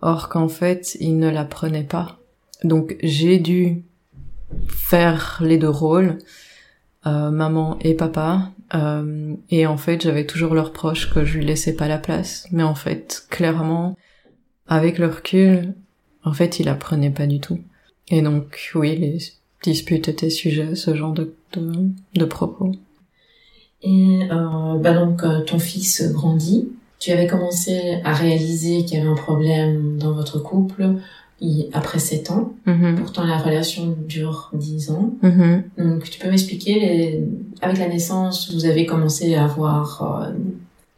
or 0.01 0.29
qu'en 0.29 0.49
fait 0.49 0.97
il 0.99 1.17
ne 1.17 1.29
la 1.29 1.45
prenait 1.45 1.83
pas. 1.83 2.19
Donc 2.63 2.97
j'ai 3.01 3.39
dû 3.39 3.83
faire 4.67 5.39
les 5.41 5.57
deux 5.57 5.69
rôles, 5.69 6.17
euh, 7.05 7.29
maman 7.29 7.77
et 7.81 7.93
papa, 7.93 8.51
euh, 8.73 9.35
et 9.49 9.65
en 9.65 9.77
fait 9.77 10.01
j'avais 10.01 10.25
toujours 10.25 10.53
leur 10.53 10.71
proche 10.73 11.13
que 11.13 11.25
je 11.25 11.37
lui 11.37 11.45
laissais 11.45 11.75
pas 11.75 11.87
la 11.87 11.97
place, 11.97 12.47
mais 12.51 12.63
en 12.63 12.75
fait 12.75 13.25
clairement 13.29 13.97
avec 14.67 14.97
le 14.97 15.07
recul, 15.07 15.73
en 16.23 16.33
fait 16.33 16.59
il 16.59 16.65
la 16.65 16.75
prenait 16.75 17.09
pas 17.09 17.27
du 17.27 17.39
tout. 17.39 17.59
Et 18.09 18.21
donc 18.21 18.71
oui 18.75 18.95
les 18.95 19.17
disputes 19.63 20.07
étaient 20.07 20.29
sujets 20.29 20.69
à 20.69 20.75
ce 20.75 20.95
genre 20.95 21.13
de, 21.13 21.33
de, 21.53 21.89
de 22.15 22.25
propos. 22.25 22.71
Et 23.81 24.19
euh, 24.31 24.77
bah 24.77 24.93
donc 24.93 25.23
euh, 25.23 25.41
ton 25.41 25.59
fils 25.59 26.11
grandit. 26.11 26.69
Tu 26.99 27.11
avais 27.11 27.27
commencé 27.27 28.01
à 28.03 28.13
réaliser 28.13 28.83
qu'il 28.83 28.97
y 28.97 29.01
avait 29.01 29.09
un 29.09 29.15
problème 29.15 29.97
dans 29.97 30.11
votre 30.11 30.37
couple 30.39 30.95
après 31.73 31.99
7 31.99 32.31
ans. 32.31 32.53
Mm-hmm. 32.67 32.95
Pourtant 32.95 33.25
la 33.25 33.37
relation 33.37 33.95
dure 34.07 34.51
10 34.53 34.91
ans. 34.91 35.13
Mm-hmm. 35.23 35.61
Donc 35.77 36.03
tu 36.09 36.19
peux 36.19 36.29
m'expliquer 36.29 36.79
les... 36.79 37.23
avec 37.61 37.77
la 37.77 37.87
naissance, 37.87 38.53
vous 38.53 38.65
avez 38.65 38.85
commencé 38.85 39.35
à 39.35 39.45
avoir 39.45 40.23
euh... 40.23 40.31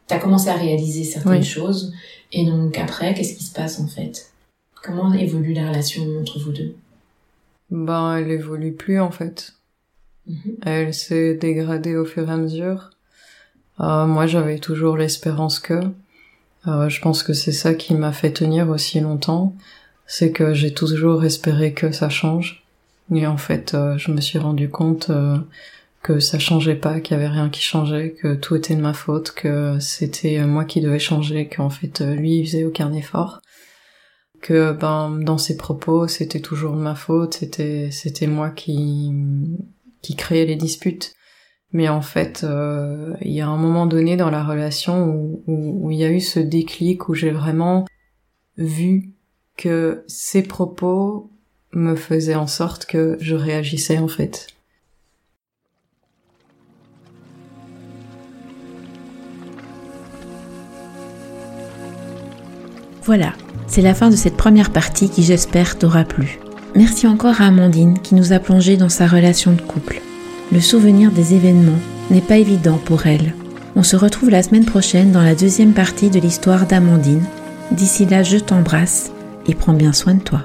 tu 0.08 0.14
as 0.14 0.18
commencé 0.18 0.48
à 0.48 0.54
réaliser 0.54 1.04
certaines 1.04 1.44
choses 1.44 1.92
et 2.32 2.44
donc 2.46 2.78
après 2.78 3.14
qu'est-ce 3.14 3.36
qui 3.36 3.44
se 3.44 3.52
passe 3.52 3.80
en 3.80 3.86
fait? 3.86 4.30
Comment 4.82 5.12
évolue 5.14 5.52
la 5.52 5.68
relation 5.68 6.02
entre 6.20 6.38
vous 6.40 6.52
deux? 6.52 6.74
Ben 7.70 8.16
elle 8.16 8.30
évolue 8.30 8.72
plus 8.72 9.00
en 9.00 9.10
fait. 9.10 9.54
Mhm. 10.26 10.56
Elle 10.62 10.94
s'est 10.94 11.34
dégradée 11.34 11.96
au 11.96 12.04
fur 12.04 12.28
et 12.28 12.32
à 12.32 12.36
mesure. 12.36 12.90
Euh, 13.80 14.06
moi, 14.06 14.26
j'avais 14.26 14.58
toujours 14.58 14.96
l'espérance 14.96 15.58
que. 15.58 15.80
Euh, 16.68 16.88
je 16.88 17.00
pense 17.00 17.22
que 17.22 17.32
c'est 17.32 17.52
ça 17.52 17.74
qui 17.74 17.94
m'a 17.94 18.12
fait 18.12 18.32
tenir 18.32 18.68
aussi 18.68 19.00
longtemps. 19.00 19.54
C'est 20.14 20.30
que 20.30 20.52
j'ai 20.52 20.74
toujours 20.74 21.24
espéré 21.24 21.72
que 21.72 21.90
ça 21.90 22.10
change. 22.10 22.66
Et 23.14 23.26
en 23.26 23.38
fait, 23.38 23.72
euh, 23.72 23.96
je 23.96 24.12
me 24.12 24.20
suis 24.20 24.38
rendu 24.38 24.68
compte 24.68 25.08
euh, 25.08 25.38
que 26.02 26.20
ça 26.20 26.38
changeait 26.38 26.74
pas, 26.74 27.00
qu'il 27.00 27.16
y 27.16 27.18
avait 27.18 27.32
rien 27.32 27.48
qui 27.48 27.62
changeait, 27.62 28.10
que 28.10 28.34
tout 28.34 28.54
était 28.54 28.76
de 28.76 28.82
ma 28.82 28.92
faute, 28.92 29.30
que 29.30 29.78
c'était 29.80 30.44
moi 30.44 30.66
qui 30.66 30.82
devais 30.82 30.98
changer, 30.98 31.48
qu'en 31.48 31.70
fait 31.70 32.02
lui 32.02 32.40
il 32.40 32.44
faisait 32.44 32.64
aucun 32.64 32.92
effort, 32.92 33.40
que 34.42 34.72
ben 34.72 35.18
dans 35.18 35.38
ses 35.38 35.56
propos 35.56 36.06
c'était 36.08 36.40
toujours 36.40 36.74
de 36.74 36.82
ma 36.82 36.94
faute, 36.94 37.32
c'était 37.32 37.90
c'était 37.90 38.26
moi 38.26 38.50
qui 38.50 39.12
qui 40.02 40.14
créait 40.14 40.44
les 40.44 40.56
disputes. 40.56 41.14
Mais 41.72 41.88
en 41.88 42.02
fait, 42.02 42.44
euh, 42.44 43.14
il 43.22 43.32
y 43.32 43.40
a 43.40 43.48
un 43.48 43.56
moment 43.56 43.86
donné 43.86 44.18
dans 44.18 44.30
la 44.30 44.44
relation 44.44 45.06
où, 45.06 45.42
où, 45.46 45.90
il 45.90 45.96
y 45.96 46.04
a 46.04 46.10
eu 46.10 46.20
ce 46.20 46.38
déclic 46.38 47.08
où 47.08 47.14
j'ai 47.14 47.30
vraiment 47.30 47.86
vu 48.58 49.14
que 49.56 50.04
ses 50.06 50.42
propos 50.42 51.30
me 51.72 51.96
faisaient 51.96 52.34
en 52.34 52.46
sorte 52.46 52.86
que 52.86 53.16
je 53.20 53.34
réagissais 53.34 53.98
en 53.98 54.08
fait. 54.08 54.48
Voilà, 63.04 63.32
c'est 63.66 63.82
la 63.82 63.94
fin 63.94 64.10
de 64.10 64.16
cette 64.16 64.36
première 64.36 64.70
partie 64.70 65.10
qui 65.10 65.24
j'espère 65.24 65.76
t'aura 65.76 66.04
plu. 66.04 66.38
Merci 66.76 67.06
encore 67.06 67.40
à 67.40 67.46
Amandine 67.46 67.98
qui 67.98 68.14
nous 68.14 68.32
a 68.32 68.38
plongé 68.38 68.76
dans 68.76 68.88
sa 68.88 69.06
relation 69.06 69.52
de 69.52 69.60
couple. 69.60 70.00
Le 70.52 70.60
souvenir 70.60 71.10
des 71.10 71.34
événements 71.34 71.78
n'est 72.10 72.20
pas 72.20 72.36
évident 72.36 72.78
pour 72.78 73.06
elle. 73.06 73.34
On 73.74 73.82
se 73.82 73.96
retrouve 73.96 74.30
la 74.30 74.42
semaine 74.42 74.64
prochaine 74.64 75.12
dans 75.12 75.22
la 75.22 75.34
deuxième 75.34 75.72
partie 75.72 76.10
de 76.10 76.20
l'histoire 76.20 76.66
d'Amandine. 76.66 77.24
D'ici 77.72 78.06
là, 78.06 78.22
je 78.22 78.36
t'embrasse 78.36 79.10
et 79.46 79.54
prends 79.54 79.74
bien 79.74 79.92
soin 79.92 80.14
de 80.14 80.22
toi. 80.22 80.42